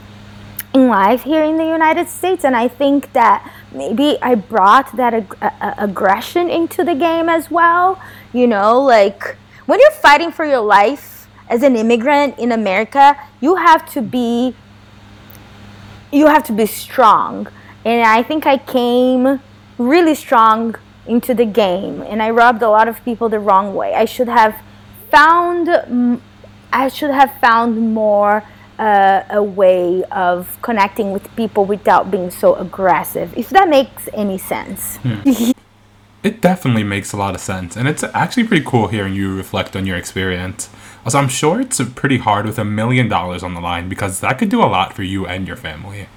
[0.73, 5.13] in life here in the United States, and I think that maybe I brought that
[5.13, 8.01] ag- a- aggression into the game as well.
[8.33, 13.55] You know, like when you're fighting for your life as an immigrant in America, you
[13.55, 14.55] have to be
[16.12, 17.47] you have to be strong,
[17.86, 19.39] and I think I came
[19.77, 20.75] really strong
[21.07, 23.93] into the game, and I rubbed a lot of people the wrong way.
[23.93, 24.55] I should have
[25.11, 25.69] found
[26.71, 28.43] I should have found more
[28.79, 33.31] uh, a way of connecting with people without being so aggressive.
[33.37, 34.99] If that makes any sense.
[36.23, 39.75] It definitely makes a lot of sense, and it's actually pretty cool hearing you reflect
[39.75, 40.69] on your experience.
[41.03, 44.39] Also, I'm sure it's pretty hard with a million dollars on the line because that
[44.39, 46.07] could do a lot for you and your family.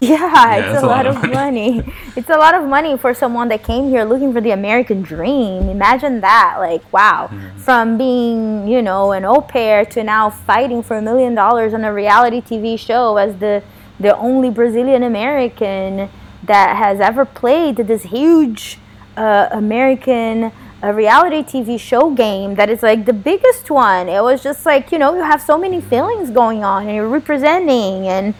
[0.00, 1.82] Yeah, it's a lot, of money.
[2.14, 5.68] it's a lot of money for someone that came here looking for the American dream.
[5.68, 6.56] Imagine that.
[6.58, 7.30] Like, wow.
[7.56, 11.84] From being, you know, an au pair to now fighting for a million dollars on
[11.84, 13.62] a reality TV show as the
[13.98, 16.08] the only Brazilian American
[16.44, 18.78] that has ever played this huge
[19.16, 24.08] uh, American a reality TV show game that is like the biggest one.
[24.08, 27.08] It was just like, you know, you have so many feelings going on and you're
[27.08, 28.32] representing and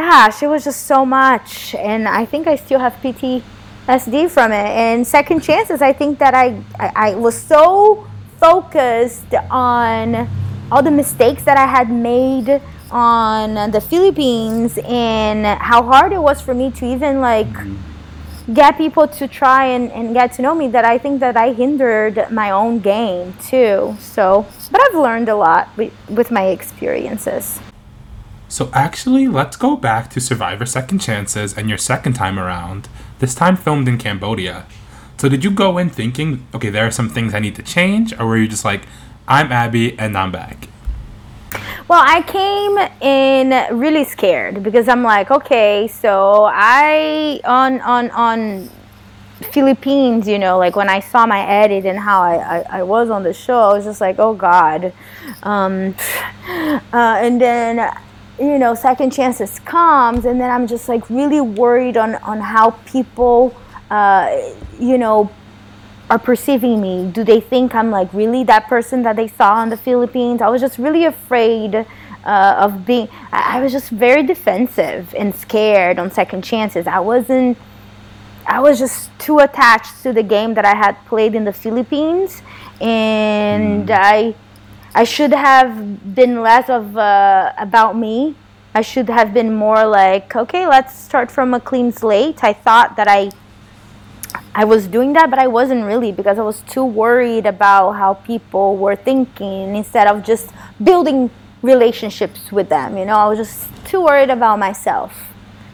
[0.00, 1.74] gosh, it was just so much.
[1.74, 4.66] And I think I still have PTSD from it.
[4.66, 8.08] And second chances, I think that I, I, I was so
[8.38, 10.28] focused on
[10.72, 16.40] all the mistakes that I had made on the Philippines and how hard it was
[16.40, 17.54] for me to even like
[18.52, 21.52] get people to try and, and get to know me that I think that I
[21.52, 23.96] hindered my own game too.
[24.00, 27.60] So, but I've learned a lot with, with my experiences.
[28.50, 32.88] So, actually, let's go back to Survivor Second Chances and your second time around,
[33.20, 34.66] this time filmed in Cambodia.
[35.18, 38.12] So, did you go in thinking, okay, there are some things I need to change,
[38.18, 38.82] or were you just like,
[39.28, 40.66] I'm Abi and I'm back?
[41.86, 48.68] Well, I came in really scared because I'm like, okay, so I on on on
[49.52, 53.10] Philippines, you know, like when I saw my edit and how I, I, I was
[53.10, 54.92] on the show, I was just like, oh God.
[55.44, 55.94] Um,
[56.48, 57.78] uh, and then,
[58.40, 62.70] you know, second chances comes, and then I'm just like really worried on, on how
[62.86, 63.54] people,
[63.90, 64.34] uh,
[64.78, 65.30] you know,
[66.08, 67.10] are perceiving me.
[67.12, 70.40] Do they think I'm like really that person that they saw in the Philippines?
[70.40, 71.74] I was just really afraid
[72.24, 76.86] uh, of being, I I was just very defensive and scared on second chances.
[76.86, 77.58] I wasn't
[78.46, 82.42] I was just too attached to the game that I had played in the Philippines,
[82.80, 83.96] and mm.
[83.96, 84.34] I
[84.94, 88.34] I should have been less of uh, about me.
[88.74, 92.42] I should have been more like, okay, let's start from a clean slate.
[92.42, 93.30] I thought that I
[94.54, 98.14] I was doing that, but I wasn't really because I was too worried about how
[98.14, 100.50] people were thinking instead of just
[100.82, 101.30] building
[101.62, 102.96] relationships with them.
[102.96, 105.28] You know, I was just too worried about myself.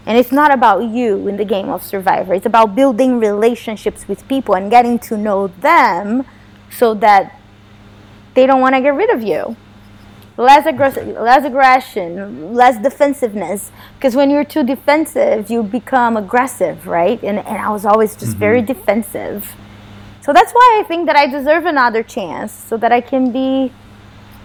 [0.04, 2.34] And it's not about you in the game of Survivor.
[2.34, 6.24] It's about building relationships with people and getting to know them
[6.70, 7.40] so that
[8.36, 9.56] they don't want to get rid of you.
[10.36, 13.72] Less, aggress- less aggression, less defensiveness.
[13.94, 17.20] Because when you're too defensive, you become aggressive, right?
[17.22, 18.38] And, and I was always just mm-hmm.
[18.38, 19.56] very defensive.
[20.20, 23.72] So that's why I think that I deserve another chance so that I can be,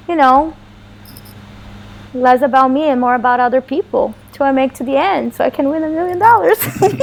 [0.08, 0.56] you know,
[2.14, 5.44] less about me and more about other people till I make to the end so
[5.44, 6.58] I can win a million dollars.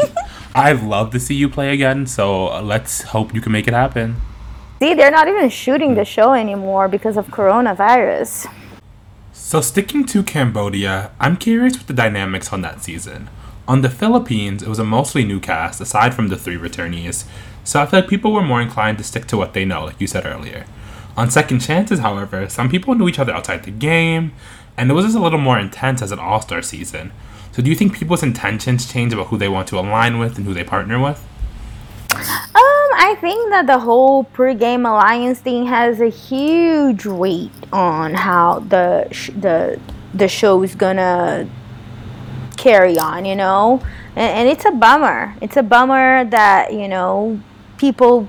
[0.55, 4.17] I'd love to see you play again, so let's hope you can make it happen.
[4.81, 8.47] See, they're not even shooting the show anymore because of coronavirus.
[9.33, 13.29] So, sticking to Cambodia, I'm curious with the dynamics on that season.
[13.67, 17.25] On the Philippines, it was a mostly new cast, aside from the three returnees,
[17.65, 20.01] so I feel like people were more inclined to stick to what they know, like
[20.01, 20.65] you said earlier.
[21.17, 24.31] On Second Chances, however, some people knew each other outside the game,
[24.77, 27.11] and it was just a little more intense as an all star season.
[27.51, 30.47] So, do you think people's intentions change about who they want to align with and
[30.47, 31.27] who they partner with?
[32.19, 38.61] Um, I think that the whole pre-game alliance thing has a huge weight on how
[38.61, 39.79] the sh- the
[40.13, 41.49] the show is gonna
[42.57, 43.25] carry on.
[43.25, 43.81] You know,
[44.17, 45.35] and, and it's a bummer.
[45.41, 47.41] It's a bummer that you know
[47.77, 48.29] people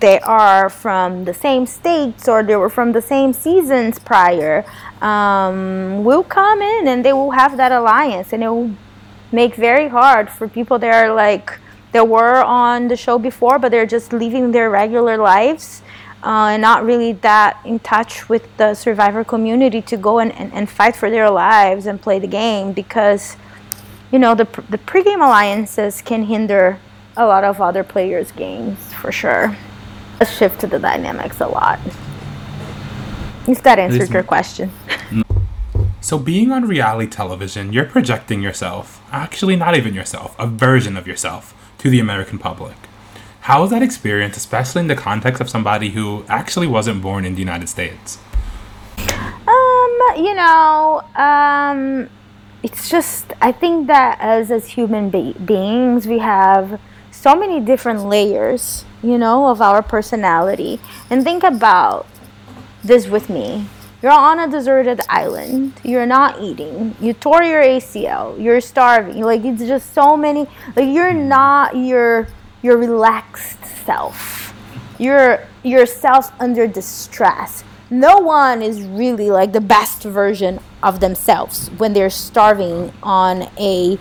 [0.00, 4.64] they are from the same states or they were from the same seasons prior
[5.02, 8.74] um, will come in and they will have that alliance and it will
[9.30, 11.58] make very hard for people that are like
[11.92, 15.82] that were on the show before but they're just living their regular lives
[16.22, 20.52] uh, and not really that in touch with the survivor community to go and, and,
[20.52, 23.36] and fight for their lives and play the game because
[24.12, 26.78] you know the, the pregame alliances can hinder
[27.16, 29.56] a lot of other players games for sure
[30.20, 31.80] a shift to the dynamics a lot.
[33.48, 34.70] If that answered your question.
[36.02, 41.06] So, being on reality television, you're projecting yourself, actually, not even yourself, a version of
[41.06, 42.76] yourself, to the American public.
[43.40, 47.34] How was that experience, especially in the context of somebody who actually wasn't born in
[47.34, 48.18] the United States?
[48.98, 52.08] Um, you know, um,
[52.62, 58.04] it's just, I think that as, as human be- beings, we have so many different
[58.04, 60.80] layers you know, of our personality.
[61.08, 62.06] And think about
[62.82, 63.66] this with me.
[64.02, 65.74] You're on a deserted island.
[65.84, 66.96] You're not eating.
[67.00, 68.42] You tore your ACL.
[68.42, 69.22] You're starving.
[69.22, 70.46] Like it's just so many.
[70.74, 72.26] Like you're not your
[72.62, 74.54] your relaxed self.
[74.98, 77.62] You're yourself under distress.
[77.90, 83.98] No one is really like the best version of themselves when they're starving on a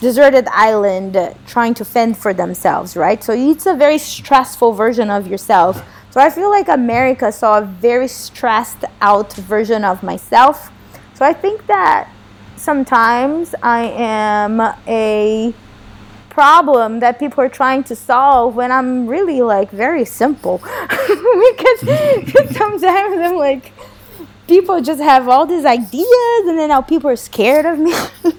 [0.00, 1.16] deserted island
[1.46, 3.24] trying to fend for themselves, right?
[3.24, 5.82] So it's a very stressful version of yourself.
[6.14, 10.70] So I feel like America saw a very stressed out version of myself.
[11.14, 12.08] So I think that
[12.54, 15.52] sometimes I am a
[16.30, 20.58] problem that people are trying to solve when I'm really like very simple.
[20.58, 21.80] because
[22.56, 23.72] sometimes I'm like,
[24.46, 27.92] people just have all these ideas and then now people are scared of me
[28.24, 28.34] and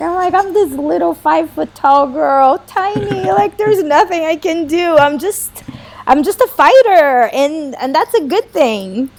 [0.00, 4.66] i'm like i'm this little five foot tall girl tiny like there's nothing i can
[4.66, 5.62] do i'm just
[6.06, 9.10] i'm just a fighter and and that's a good thing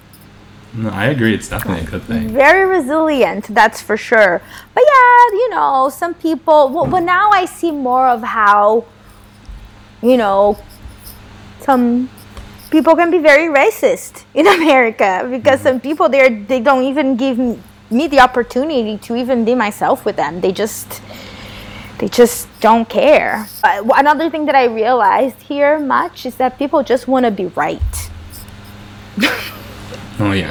[0.74, 1.34] no, I agree.
[1.34, 2.30] It's definitely a good thing.
[2.30, 4.42] Very resilient, that's for sure.
[4.74, 6.70] But yeah, you know, some people.
[6.70, 8.86] Well, but now I see more of how,
[10.02, 10.58] you know,
[11.60, 12.10] some
[12.70, 17.38] people can be very racist in America because some people there they don't even give
[17.38, 20.40] me the opportunity to even be myself with them.
[20.40, 21.02] They just
[22.02, 23.48] they just don't care.
[23.64, 27.46] Uh, another thing that I realized here much is that people just want to be
[27.46, 28.10] right.
[30.20, 30.50] oh yeah.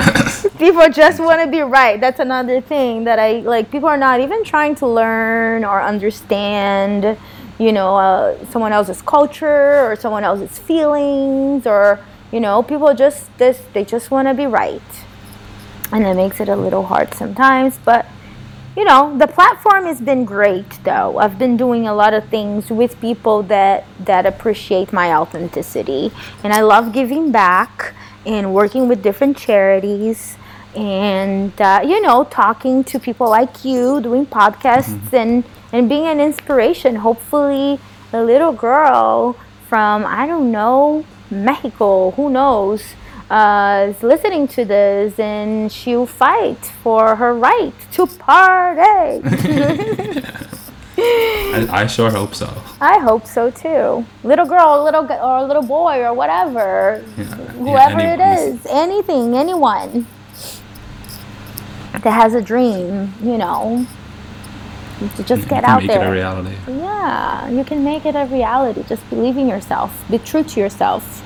[0.59, 2.01] people just want to be right.
[2.01, 3.73] That's another thing that I like.
[3.73, 7.19] People are not even trying to learn or understand
[7.59, 12.01] you know, uh, someone else's culture or someone else's feelings or,
[12.33, 14.81] you know, people just this they just want to be right.
[15.93, 18.07] And it makes it a little hard sometimes, but
[18.77, 21.19] you know, the platform has been great though.
[21.19, 26.13] I've been doing a lot of things with people that that appreciate my authenticity,
[26.45, 27.95] and I love giving back
[28.25, 30.37] and working with different charities
[30.77, 35.17] and uh, you know talking to people like you doing podcasts mm-hmm.
[35.17, 36.97] and and being an inspiration.
[36.97, 37.81] Hopefully,
[38.13, 39.37] a little girl
[39.69, 42.95] from I don't know Mexico, who knows,
[43.31, 49.23] uh, is listening to this and she'll fight for her right to party.
[51.03, 52.47] I, I sure hope so.
[52.81, 54.05] I hope so too.
[54.23, 58.21] Little girl, little g- or little boy, or whatever, Yeah, whoever yeah, it
[58.55, 60.07] is, anything, anyone
[61.93, 63.87] that has a dream, you know,
[65.17, 66.13] to just You get out make it a there.
[66.13, 66.55] reality.
[66.69, 68.83] Yeah, you can make it a reality.
[68.87, 70.05] Just believe in yourself.
[70.11, 71.23] Be true to yourself.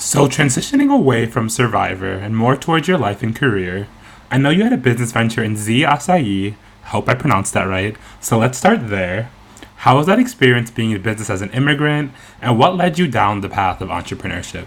[0.00, 3.86] So, transitioning away from Survivor and more towards your life and career,
[4.30, 6.54] I know you had a business venture in Z Acai.
[6.84, 7.94] Hope I pronounced that right.
[8.18, 9.30] So, let's start there.
[9.76, 13.42] How was that experience being in business as an immigrant, and what led you down
[13.42, 14.64] the path of entrepreneurship?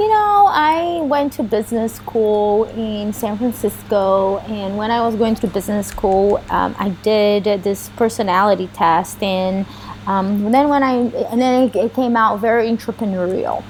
[0.00, 5.36] You know, I went to business school in San Francisco, and when I was going
[5.36, 9.64] to business school, um, I did this personality test, and
[10.08, 10.94] um, then when I
[11.30, 13.62] and then it, it came out very entrepreneurial.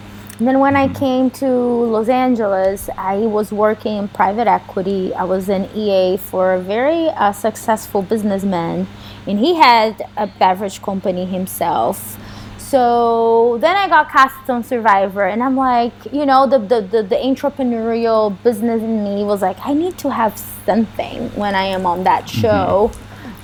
[0.42, 5.14] And then when I came to Los Angeles, I was working in private equity.
[5.14, 8.88] I was an EA for a very uh, successful businessman,
[9.28, 12.18] and he had a beverage company himself.
[12.58, 17.02] So then I got cast on Survivor, and I'm like, you know, the, the, the,
[17.04, 20.36] the entrepreneurial business in me was like, I need to have
[20.66, 22.90] something when I am on that show.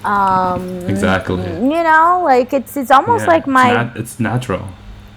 [0.03, 1.45] Um, Exactly.
[1.45, 4.69] you know, like it's it's almost Yeah, like my it's, nat- it's natural.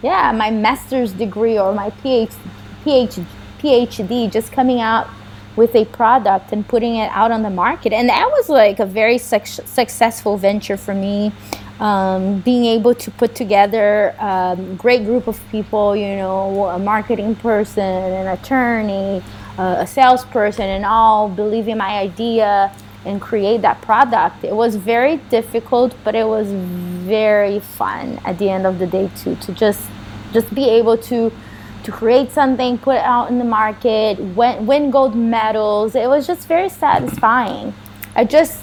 [0.03, 2.33] Yeah my master's degree or my PhD,
[2.83, 3.25] PhD
[3.61, 5.07] PhD just coming out
[5.55, 7.93] with a product and putting it out on the market.
[7.93, 11.31] And that was like a very suc successful venture for me
[11.79, 17.35] um, being able to put together a great group of people you know a marketing
[17.35, 19.23] person an attorney
[19.57, 22.71] uh, a salesperson and all believe in my idea
[23.05, 28.49] and create that product it was very difficult but it was very fun at the
[28.49, 29.89] end of the day too to just
[30.31, 31.31] just be able to
[31.83, 35.95] to create something put it out in the market win, win gold medals.
[35.95, 37.73] It was just very satisfying.
[38.15, 38.61] I just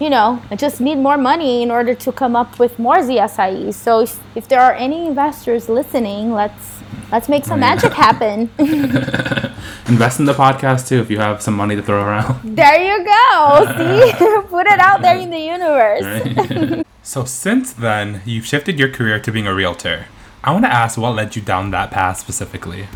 [0.00, 3.74] you know i just need more money in order to come up with more zsis
[3.74, 6.80] so if, if there are any investors listening let's
[7.12, 8.48] let's make some oh, magic happen
[9.90, 12.40] Invest in the podcast too if you have some money to throw around.
[12.56, 14.12] there you go see
[14.48, 16.86] put it out there in the universe Right?
[17.02, 20.06] so, since then, you've shifted your career to being a realtor.
[20.44, 22.86] I want to ask what led you down that path specifically.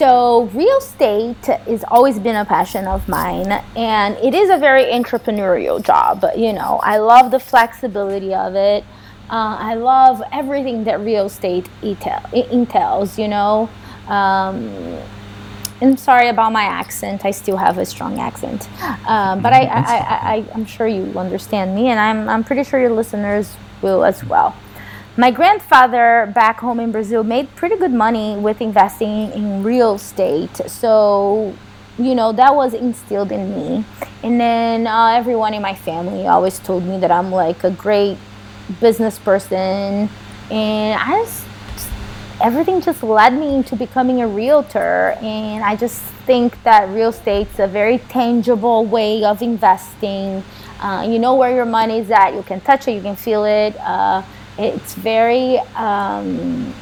[0.00, 4.86] So, real estate has always been a passion of mine, and it is a very
[4.86, 6.24] entrepreneurial job.
[6.36, 8.82] You know, I love the flexibility of it.
[9.30, 13.70] Uh, I love everything that real estate entail- entails, you know.
[14.08, 14.98] Um,
[15.84, 17.26] I'm sorry about my accent.
[17.26, 18.68] I still have a strong accent,
[19.06, 19.96] um, but I, I,
[20.34, 24.24] I, I'm sure you understand me, and I'm, I'm pretty sure your listeners will as
[24.24, 24.56] well.
[25.18, 30.56] My grandfather back home in Brazil made pretty good money with investing in real estate.
[30.66, 31.54] So,
[31.98, 33.84] you know, that was instilled in me.
[34.22, 38.16] And then uh, everyone in my family always told me that I'm like a great
[38.80, 40.08] business person.
[40.50, 41.43] And I just,
[42.42, 45.16] everything just led me into becoming a realtor.
[45.20, 50.42] And I just think that real estate's a very tangible way of investing.
[50.80, 53.44] Uh, you know where your money is at, you can touch it, you can feel
[53.44, 53.76] it.
[53.78, 54.22] Uh,
[54.58, 56.74] it's very um,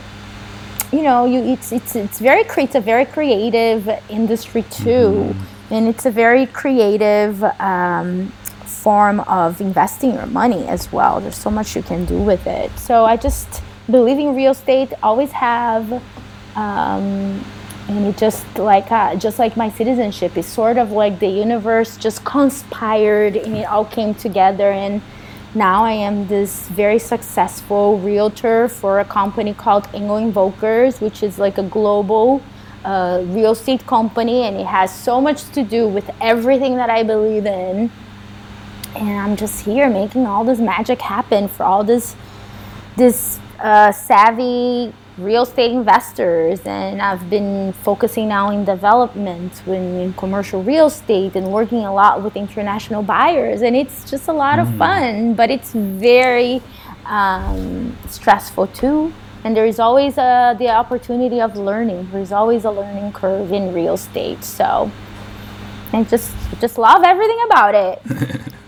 [0.93, 5.35] you know you it's it's it's very it's a very creative industry too
[5.71, 8.27] and it's a very creative um,
[8.67, 12.71] form of investing your money as well there's so much you can do with it
[12.79, 15.93] so i just believe in real estate always have
[16.57, 17.45] um,
[17.89, 21.97] and it just like uh, just like my citizenship is sort of like the universe
[21.97, 25.03] just conspired and it all came together and
[25.55, 31.23] now I am this very successful realtor for a company called Engel & Völkers, which
[31.23, 32.41] is like a global
[32.87, 37.03] uh, real estate company, and it has so much to do with everything that I
[37.03, 37.93] believe in.
[38.97, 42.17] And I'm just here making all this magic happen for all this
[42.97, 50.13] this uh, savvy real estate investors and I've been focusing now in development when in
[50.15, 53.63] commercial real estate and working a lot with international buyers.
[53.63, 56.63] And it's just a lot of fun but it's very
[57.07, 59.13] um, stressful too.
[59.45, 62.09] And there is always uh, the opportunity of learning.
[62.13, 64.43] There's always a learning curve in real estate.
[64.45, 64.91] So
[65.93, 68.53] I just just love everything about it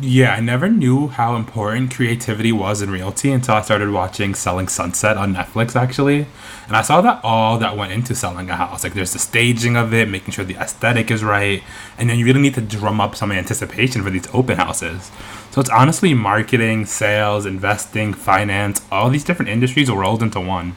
[0.00, 4.66] Yeah, I never knew how important creativity was in realty until I started watching Selling
[4.66, 6.26] Sunset on Netflix, actually.
[6.66, 8.84] And I saw that all that went into selling a house.
[8.84, 11.62] Like, there's the staging of it, making sure the aesthetic is right,
[11.98, 15.10] and then you really need to drum up some anticipation for these open houses.
[15.50, 20.74] So it's honestly marketing, sales, investing, finance, all these different industries rolled into one.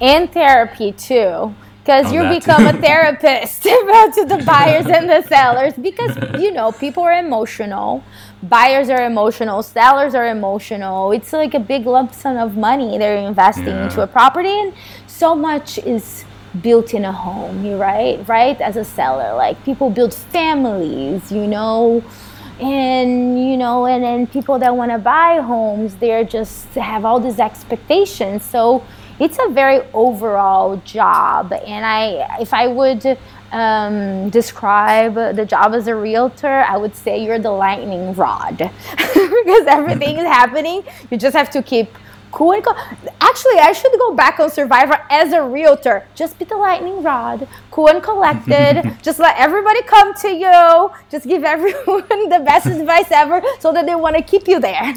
[0.00, 1.54] And therapy, too
[1.88, 5.72] because Oh, you become a therapist to the buyers and the sellers.
[5.72, 8.04] Because you know people are emotional.
[8.42, 9.62] Buyers are emotional.
[9.62, 11.12] Sellers are emotional.
[11.12, 13.84] It's like a big lump sum of money they're investing Yeah.
[13.84, 14.54] into a property.
[14.60, 14.74] And
[15.06, 16.24] so much is
[16.62, 18.60] built in a home you right right?
[18.60, 19.34] As a seller.
[19.34, 22.04] Like people build families you know?
[22.60, 27.18] And you know and then people that want to buy homes they're just have all
[27.18, 28.44] these expectations.
[28.44, 28.84] So
[29.20, 33.18] it's a very overall job and i if i would
[33.50, 38.58] um, describe the job as a realtor i would say you're the lightning rod.
[39.48, 41.88] Because everything is happening you just have to keep
[42.30, 42.76] cool and co-
[43.22, 46.04] actually i should go back on survivor as a realtor.
[46.14, 48.82] Just be the lightning rod cool and collected.
[49.02, 50.90] Just let everybody come to you.
[51.10, 54.92] Just give everyone the best advice ever so that they want to keep you there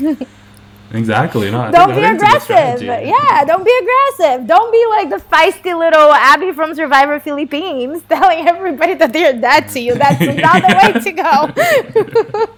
[0.93, 1.49] Exactly.
[1.51, 3.07] No, don't be I think it's a good aggressive.
[3.07, 4.47] Yeah, don't be aggressive.
[4.47, 9.69] Don't be like the feisty little Abi from Survivor Philippines telling everybody that they're dead
[9.69, 9.95] to you.
[9.95, 12.47] That's not the way to go.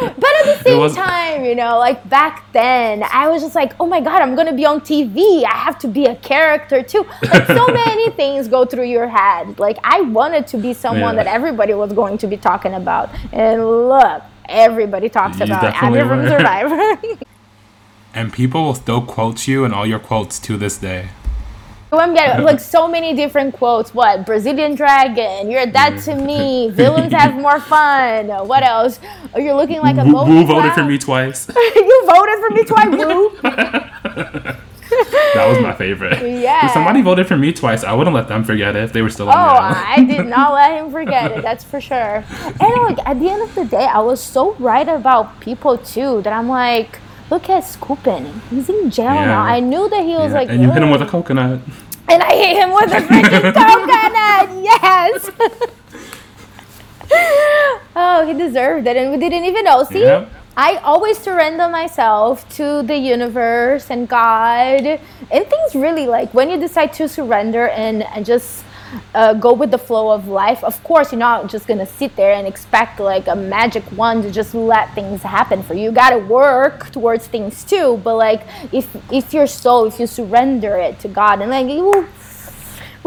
[0.00, 3.72] but at the same was- time, you know, like back then, I was just like,
[3.78, 5.44] oh my God, I'm going to be on TV.
[5.44, 7.04] I have to be a character too.
[7.22, 9.58] Like so many things go through your head.
[9.58, 11.24] Like I wanted to be someone Yeah.
[11.24, 13.10] that everybody was going to be talking about.
[13.32, 16.26] And look, everybody talks You about Abi from.
[16.26, 16.96] Survivor.
[18.16, 21.10] And people will still quote you and all your quotes to this day.
[21.92, 23.92] Oh, I'm getting like so many different quotes.
[23.94, 25.50] What Brazilian dragon?
[25.50, 26.70] You're dead to me.
[26.72, 28.28] Villains have more fun.
[28.48, 28.98] What else?
[29.34, 31.46] Oh, you're looking like a Who, vote who voted for me twice?
[31.54, 33.38] you voted for me twice, Woo.
[35.34, 36.18] that was my favorite.
[36.40, 36.66] Yeah.
[36.66, 39.10] If somebody voted for me twice, I wouldn't let them forget it if they were
[39.10, 39.78] still Oh, on the.
[39.78, 41.42] I did not let him forget it.
[41.42, 42.24] That's for sure.
[42.60, 46.22] And like at the end of the day, I was so right about people too
[46.22, 46.98] that I'm like,
[47.30, 48.40] look at Skupin.
[48.50, 49.24] He's in jail Yeah.
[49.26, 49.42] now.
[49.42, 51.60] I knew that he was Yeah, like, and you hit him with a coconut.
[52.08, 54.46] and I hit him with a freaking coconut.
[54.62, 55.30] Yes.
[57.96, 59.84] oh, he deserved it, and we didn't even know.
[59.84, 60.26] See, Yeah.
[60.58, 66.56] I always surrender myself to the universe and God, and things really like when you
[66.58, 68.64] decide to surrender and, and just.
[69.14, 70.62] Uh, go with the flow of life.
[70.62, 74.30] Of course, you're not just gonna sit there and expect like a magic wand to
[74.30, 75.84] just let things happen for you.
[75.84, 78.00] You gotta work towards things too.
[78.04, 82.06] But like, if if your soul, if you surrender it to God, and like, will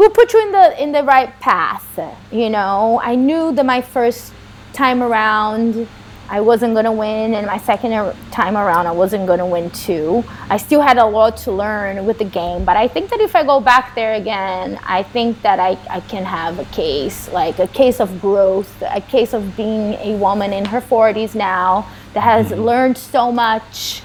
[0.00, 1.86] will put you in the in the right path
[2.32, 4.32] you know i knew that my first
[4.72, 5.86] time around
[6.30, 7.92] i wasn't going to win and my second
[8.30, 12.06] time around i wasn't going to win too i still had a lot to learn
[12.06, 15.40] with the game but i think that if i go back there again i think
[15.42, 19.56] that i, I can have a case like a case of growth a case of
[19.56, 22.62] being a woman in her 40s now that has mm-hmm.
[22.62, 24.02] learned so much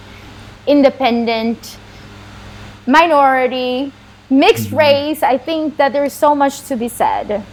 [0.68, 1.78] independent
[2.88, 3.92] minority,
[4.30, 4.78] mixed mm-hmm.
[4.78, 5.24] race.
[5.24, 7.44] I think that there's so much to be said.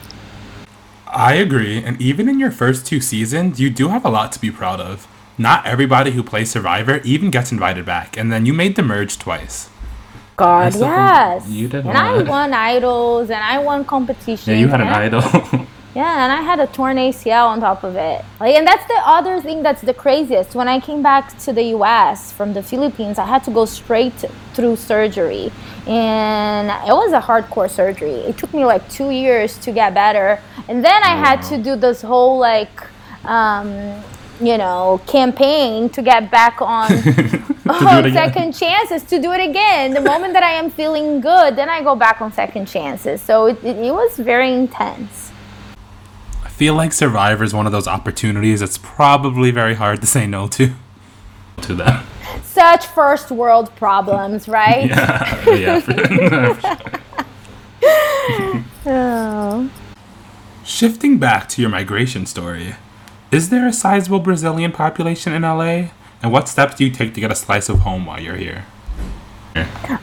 [1.12, 4.40] I agree, and even in your first two seasons, you do have a lot to
[4.40, 5.06] be proud of.
[5.36, 9.18] Not everybody who plays Survivor even gets invited back, and then you made the merge
[9.18, 9.68] twice.
[10.36, 11.48] God, I still think yes.
[11.48, 14.48] you did and I won idols, and I won competitions.
[14.48, 15.66] Yeah, you had an idol.
[15.94, 18.24] Yeah, and I had a torn ACL on top of it.
[18.40, 20.54] Like, and that's the other thing that's the craziest.
[20.54, 22.32] When I came back to the U.S.
[22.32, 24.14] from the Philippines, I had to go straight
[24.54, 25.52] through surgery,
[25.86, 28.14] and it was a hardcore surgery.
[28.30, 31.76] It took me like two years to get better, and then I had to do
[31.76, 32.72] this whole like,
[33.26, 34.02] um,
[34.40, 36.88] you know, campaign to get back on
[37.68, 38.12] To do on it again.
[38.12, 39.92] second chances to do it again.
[39.94, 43.20] The moment that I am feeling good, then I go back on second chances.
[43.22, 45.21] So it, it, it was very intense.
[46.62, 50.28] I feel like Survivor is one of those opportunities that's probably very hard to say
[50.28, 50.72] no to.
[51.62, 52.04] To them.
[52.44, 54.88] Such first world problems, right?
[54.88, 56.54] Yeah, yeah.
[56.60, 57.04] for-
[58.86, 59.70] Oh.
[60.64, 62.76] Shifting back to your migration story,
[63.32, 65.88] is there a sizable Brazilian population in LA?
[66.22, 68.66] And what steps do you take to get a slice of home while you're here?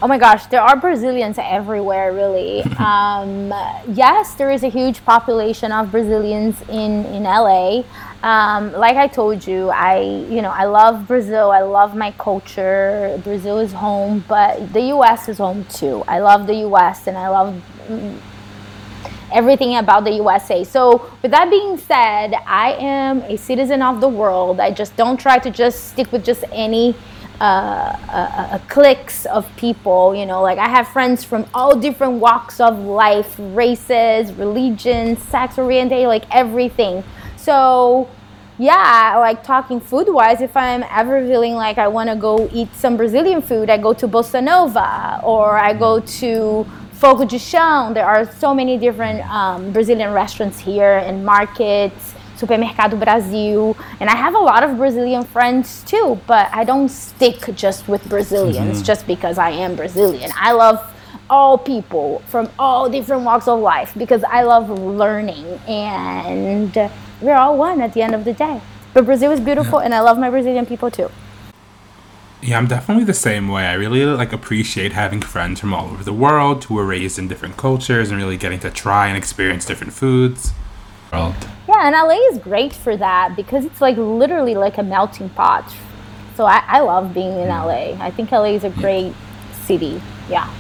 [0.02, 2.62] Oh my gosh, there are Brazilians everywhere, really.
[2.78, 3.50] um,
[3.88, 7.84] yes, there is a huge population of Brazilians in in LA.
[8.22, 11.52] Um, like I told you, I you know I love Brazil.
[11.52, 13.20] I love my culture.
[13.24, 15.28] Brazil is home, but the U.S.
[15.30, 16.04] is home too.
[16.08, 17.08] I love the U.S.
[17.08, 17.62] and I love
[19.32, 20.64] everything about the USA.
[20.64, 24.60] So, with that being said, I am a citizen of the world.
[24.60, 26.96] I just don't try to just stick with just any
[27.42, 30.16] uh, uh, cliques of people.
[30.16, 35.58] You know, like I have friends from all different walks of life, races, religions, sex
[35.58, 37.04] oriented, like everything.
[37.38, 38.10] So,
[38.58, 42.74] yeah, like talking food wise, if I'm ever feeling like I want to go eat
[42.76, 47.94] some Brazilian food, I go to Bossa Nova or I go to Fogo de Chão.
[47.94, 53.76] There are so many different um, Brazilian restaurants here and markets, Supermercado Brasil.
[54.00, 58.08] And I have a lot of Brazilian friends too, but I don't stick just with
[58.08, 58.84] Brazilians mm-hmm.
[58.84, 60.32] just because I am Brazilian.
[60.36, 60.80] I love
[61.30, 66.76] all people from all different walks of life because I love learning and
[67.22, 68.62] we're all one at the end of the day.
[68.94, 69.86] But Brazil is beautiful, yeah.
[69.86, 71.12] and I love my Brazilian people too.
[72.42, 73.66] Yeah, I'm definitely the same way.
[73.66, 77.28] I really like appreciate having friends from all over the world who were raised in
[77.28, 80.54] different cultures and really getting to try and experience different foods.
[81.12, 81.36] World.
[81.68, 85.72] Yeah, and LA is great for that because it's like literally like a melting pot.
[86.36, 87.66] So I, I love being in mm.
[87.66, 88.04] LA.
[88.04, 89.54] I think LA is a great yeah.
[89.66, 90.02] city.
[90.30, 90.54] Yeah.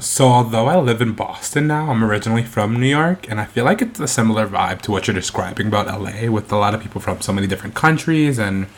[0.00, 3.64] So, although I live in Boston now, I'm originally from New York, and I feel
[3.64, 6.80] like it's a similar vibe to what you're describing about LA, with a lot of
[6.80, 8.68] people from so many different countries and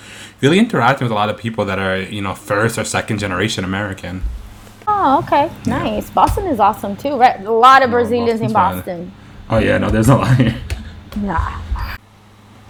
[0.40, 3.64] really interacting with a lot of people that are, you know, first or second generation
[3.64, 4.22] American.
[4.88, 5.50] Oh, okay.
[5.66, 6.08] Nice.
[6.08, 6.14] Yeah.
[6.14, 7.38] Boston is awesome too, right?
[7.44, 9.12] A lot of Brazilians in Boston.
[9.52, 10.56] Oh, yeah, no, there's a lot here.
[11.22, 11.60] Yeah.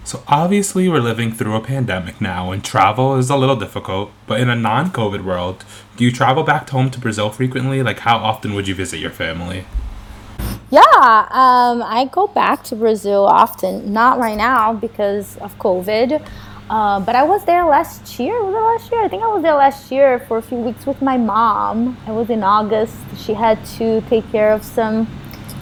[0.03, 4.39] So obviously we're living through a pandemic now and travel is a little difficult, but
[4.41, 5.63] in a non-COVID world,
[5.95, 7.83] do you travel back home to Brazil frequently?
[7.83, 9.65] Like how often would you visit your family?
[10.71, 10.81] Yeah,
[11.29, 13.93] um, I go back to Brazil often.
[13.93, 16.25] Not right now because of COVID,
[16.69, 18.43] uh, but I was there last year.
[18.43, 19.03] Was it last year?
[19.03, 21.97] I think I was there last year for a few weeks with my mom.
[22.07, 22.97] I was in August.
[23.17, 25.07] She had to take care of some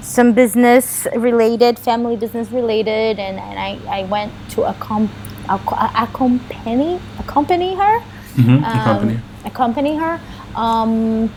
[0.09, 5.09] some business related, family business related, and, and I, I went to accom-
[5.47, 7.99] accompany accompany her,
[8.35, 8.63] mm-hmm.
[8.63, 9.19] um, accompany.
[9.45, 10.19] accompany her.
[10.55, 11.31] Um,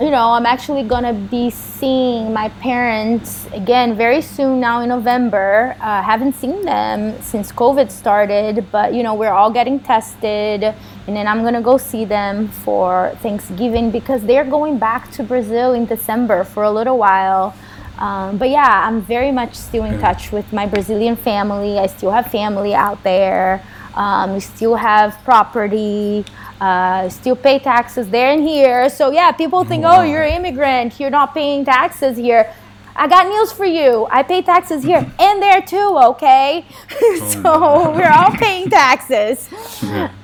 [0.00, 5.76] you know, I'm actually gonna be seeing my parents again very soon now in November.
[5.80, 11.16] Uh, haven't seen them since COVID started, but you know, we're all getting tested, and
[11.16, 15.84] then I'm gonna go see them for Thanksgiving because they're going back to Brazil in
[15.84, 17.54] December for a little while.
[17.98, 21.78] Um, but yeah, I'm very much still in touch with my Brazilian family.
[21.78, 23.62] I still have family out there.
[23.94, 26.24] Um, we still have property.
[26.60, 28.88] Uh, still pay taxes there and here.
[28.88, 30.98] So yeah, people think, oh, you're an immigrant.
[30.98, 32.52] You're not paying taxes here.
[32.94, 34.08] I got news for you.
[34.10, 36.66] I pay taxes here and there too, okay?
[37.28, 39.48] so we're all paying taxes.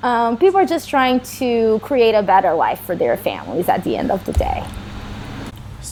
[0.02, 3.96] Um, people are just trying to create a better life for their families at the
[3.96, 4.64] end of the day.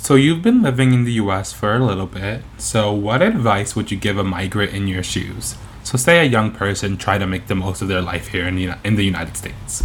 [0.03, 2.43] So you've been living in the US for a little bit.
[2.59, 5.55] So what advice would you give a migrant in your shoes?
[5.85, 8.57] So say a young person try to make the most of their life here in
[8.57, 9.85] the, in the United States.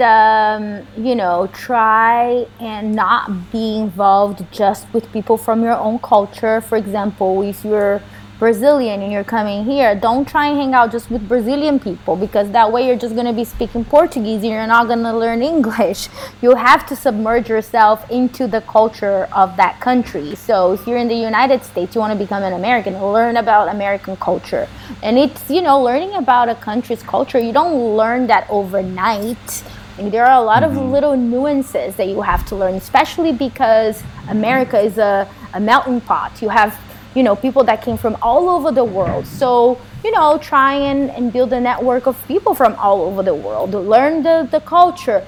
[0.00, 6.62] Um, you know, try and not be involved just with people from your own culture.
[6.62, 8.00] For example, if you're
[8.42, 12.50] Brazilian and you're coming here, don't try and hang out just with Brazilian people because
[12.50, 15.42] that way you're just going to be speaking Portuguese and you're not going to learn
[15.54, 16.08] English.
[16.40, 20.34] You have to submerge yourself into the culture of that country.
[20.34, 23.68] So if you're in the United States, you want to become an American, learn about
[23.68, 24.66] American culture.
[25.04, 29.62] And it's, you know, learning about a country's culture, you don't learn that overnight.
[29.96, 30.78] There are a lot mm-hmm.
[30.78, 36.00] of little nuances that you have to learn, especially because America is a, a melting
[36.00, 36.42] pot.
[36.42, 36.76] You have
[37.14, 39.26] you know people that came from all over the world.
[39.26, 43.34] So you know try and, and build a network of people from all over the
[43.34, 43.72] world.
[43.72, 45.24] Learn the, the culture.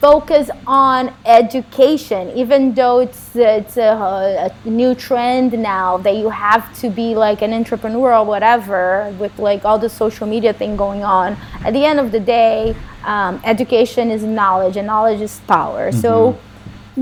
[0.00, 2.30] Focus on education.
[2.36, 7.40] Even though it's it's a, a, new trend now that you have to be like
[7.40, 11.84] an entrepreneur or whatever with like all the social media thing going on at the
[11.84, 15.90] end of the day um, education is knowledge and knowledge is power.
[15.90, 16.00] Mm-hmm.
[16.00, 16.38] so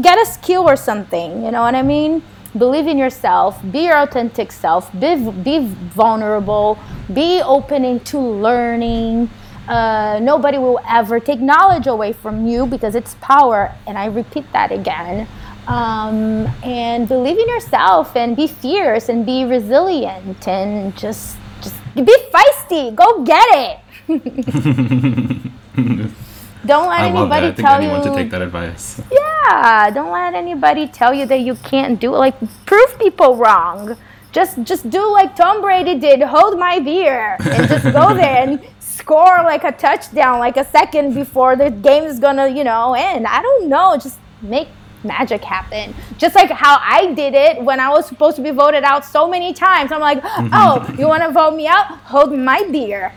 [0.00, 2.22] get a skill or something you know what i mean
[2.56, 6.78] believe in yourself, be your authentic self, be, be vulnerable,
[7.12, 9.28] be open to learning.
[9.68, 13.74] Uh, nobody will ever take knowledge away from you because it's power.
[13.86, 15.26] And I repeat that again.
[15.66, 22.02] Um, and believe in yourself and be fierce and be resilient and just just be
[22.02, 22.94] feisty.
[22.94, 26.10] Go get it.
[26.66, 27.44] Don't let I anybody love that.
[27.44, 29.00] I think tell you to take that advice.
[29.10, 32.18] Yeah, don't let anybody tell you that you can't do it.
[32.18, 33.96] Like prove people wrong.
[34.32, 36.22] Just just do like Tom Brady did.
[36.22, 41.14] Hold my beer and just go there and score like a touchdown like a second
[41.14, 43.26] before the game is gonna you know end.
[43.26, 43.96] I don't know.
[43.96, 44.68] Just make
[45.04, 45.94] magic happen.
[46.16, 49.28] Just like how I did it when I was supposed to be voted out so
[49.28, 49.92] many times.
[49.92, 51.86] I'm like, oh, you want to vote me out?
[52.04, 53.12] Hold my beer.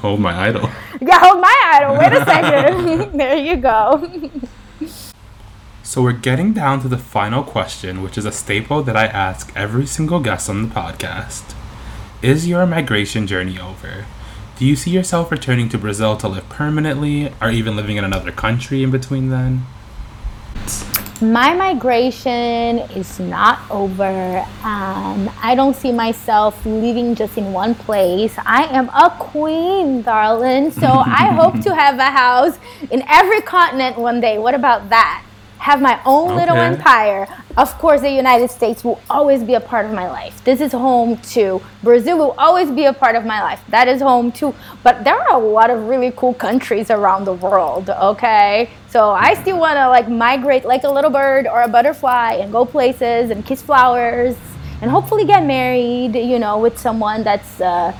[0.00, 0.68] Hold my idol.
[1.02, 1.96] Yeah, hold my idol.
[1.96, 3.12] Wait a second.
[3.18, 4.10] there you go.
[5.82, 9.50] So we're getting down to the final question, which is a staple that I ask
[9.56, 11.54] every single guest on the podcast.
[12.20, 14.04] Is your migration journey over?
[14.58, 18.30] Do you see yourself returning to Brazil to live permanently, or even living in another
[18.30, 19.64] country in between then?
[21.22, 24.38] My migration is not over.
[24.62, 28.34] Um, I don't see myself living just in one place.
[28.38, 30.70] I am a queen, darling.
[30.70, 32.58] So I hope to have a house
[32.90, 34.38] in every continent one day.
[34.38, 35.24] What about that?
[35.60, 37.28] have my own little empire.
[37.56, 40.42] Of course, the United States will always be a part of my life.
[40.44, 41.60] This is home too.
[41.82, 43.60] Brazil will always be a part of my life.
[43.68, 44.54] That is home too.
[44.84, 48.70] But there are a lot of really cool countries around the world, okay?
[48.88, 52.52] So I still want to like migrate like a little bird or a butterfly and
[52.52, 54.36] go places and kiss flowers
[54.80, 57.92] and hopefully get married, you know, with someone that's uh,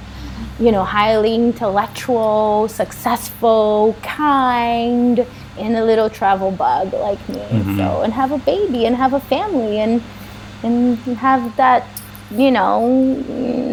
[0.61, 5.27] you know, highly intellectual, successful, kind,
[5.61, 7.37] and a little travel bug like me.
[7.37, 7.77] Mm-hmm.
[7.77, 10.03] So and have a baby and have a family and
[10.63, 11.87] and have that
[12.31, 13.23] you know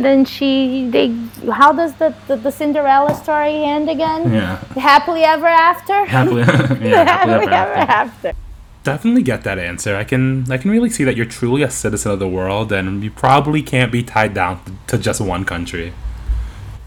[0.02, 1.08] then she they
[1.52, 4.34] how does the, the, the cinderella story end again?
[4.34, 4.58] Yeah.
[4.76, 6.06] Happily ever after?
[6.18, 8.28] Happily, yeah, happily, ever, ever after.
[8.30, 8.40] after.
[8.84, 9.96] Definitely get that answer.
[9.96, 13.04] I can i can really see that you're truly a citizen of the world and
[13.04, 15.94] you probably can't be tied down to just one country.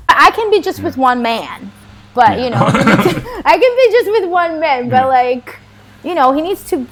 [0.08, 1.72] I can be just with one man
[2.14, 2.44] but yeah.
[2.44, 2.56] you know,
[3.44, 5.58] I can be just with one man, but like,
[6.04, 6.86] you know, he needs to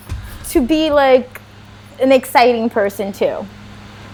[0.50, 1.40] to be like
[2.00, 3.46] an exciting person too.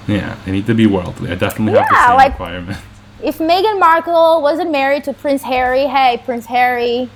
[0.07, 1.31] Yeah, they need to be worldly.
[1.31, 2.79] I definitely have the same like, requirement.
[3.23, 7.09] If Meghan Markle wasn't married to Prince Harry, hey, Prince Harry.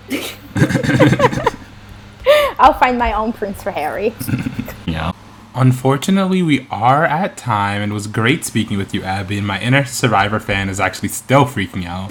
[2.58, 4.14] I'll find my own Prince for Harry.
[4.86, 5.12] yeah.
[5.54, 9.36] Unfortunately, we are at time, and it was great speaking with you, Abi.
[9.36, 12.10] And my inner Survivor fan is actually still freaking out.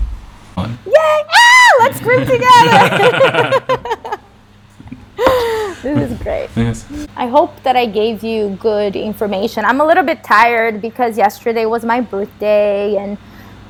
[0.58, 0.78] Yay!
[0.96, 1.57] Ah!
[1.80, 4.18] Let's group together.
[5.84, 6.50] this is great.
[6.56, 6.86] Yes.
[7.16, 9.66] I hope that I gave you good information.
[9.66, 13.18] I'm a little bit tired because yesterday was my birthday and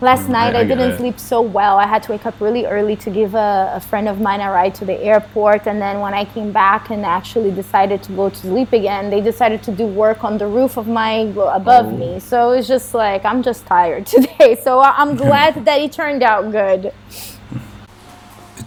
[0.01, 0.97] last mm, night I, I didn't it.
[0.97, 1.77] sleep so well.
[1.77, 4.51] I had to wake up really early to give a, a, friend of mine a
[4.51, 5.67] ride to the airport.
[5.67, 9.21] And then when I came back and actually decided to go to sleep again, they
[9.21, 11.97] decided to do work on the roof of my above oh.
[11.97, 12.19] me.
[12.19, 14.59] So it's just like I'm just tired today.
[14.61, 16.93] So I'm glad that it turned out good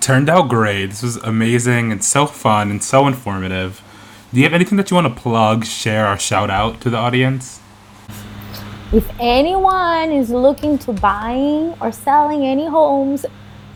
[0.01, 0.86] turned out great.
[0.86, 3.82] This was amazing and so fun and so informative.
[4.32, 6.97] Do you have anything that you want to plug, share, or shout out to the
[6.97, 7.61] audience?
[8.93, 13.26] If anyone is looking to buying or selling any homes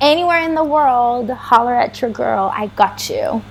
[0.01, 2.53] anywhere in the world, holler at your girl.
[2.55, 3.43] I got you.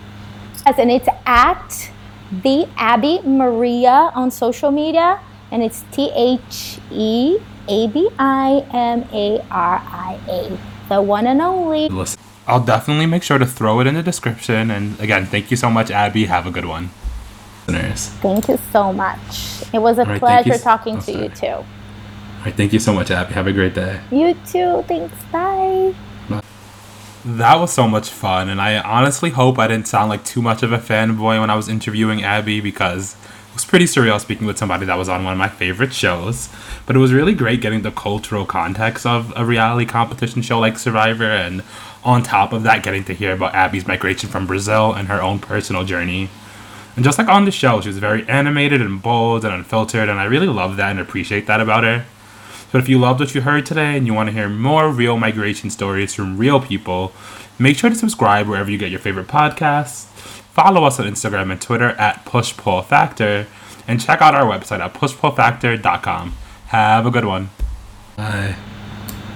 [0.66, 1.92] Yes, and it's at
[2.32, 5.20] the Abi Maria on social media,
[5.52, 7.38] and it's T H E
[7.68, 10.58] A B I M A R I A,
[10.90, 11.90] the one and only.
[11.90, 12.23] Listen.
[12.48, 14.70] I'll definitely make sure to throw it in the description.
[14.70, 16.26] And again, thank you so much, Abi.
[16.26, 16.90] Have a good one.
[17.68, 18.10] Listeners.
[18.20, 19.64] Thank you so much.
[19.74, 21.48] It was a right, pleasure talking oh, to you too.
[21.48, 21.66] All
[22.46, 23.34] right, thank you so much, Abi.
[23.34, 24.02] Have a great day.
[24.12, 24.84] You too.
[24.88, 25.16] Thanks.
[25.32, 25.96] Bye.
[27.26, 30.62] That was so much fun, and I honestly hope I didn't sound like too much
[30.62, 34.58] of a fanboy when I was interviewing Abi because it was pretty surreal speaking with
[34.58, 36.50] somebody that was on one of my favorite shows.
[36.86, 40.78] But it was really great getting the cultural context of a reality competition show like
[40.78, 41.64] Survivor and
[42.04, 45.40] on top of that, getting to hear about Abi's migration from Brazil and her own
[45.40, 46.30] personal journey.
[46.96, 50.20] And just like on the show, she was very animated and bold and unfiltered, and
[50.20, 52.06] I really love that and appreciate that about her.
[52.72, 55.18] But if you loved what you heard today and you want to hear more real
[55.18, 57.12] migration stories from real people,
[57.58, 60.06] make sure to subscribe wherever you get your favorite podcasts.
[60.54, 63.48] Follow us on Instagram and Twitter at PushPullFactor,
[63.88, 66.36] and check out our website at pushpullfactor.com.
[66.68, 67.50] Have a good one.
[68.16, 68.56] Bye.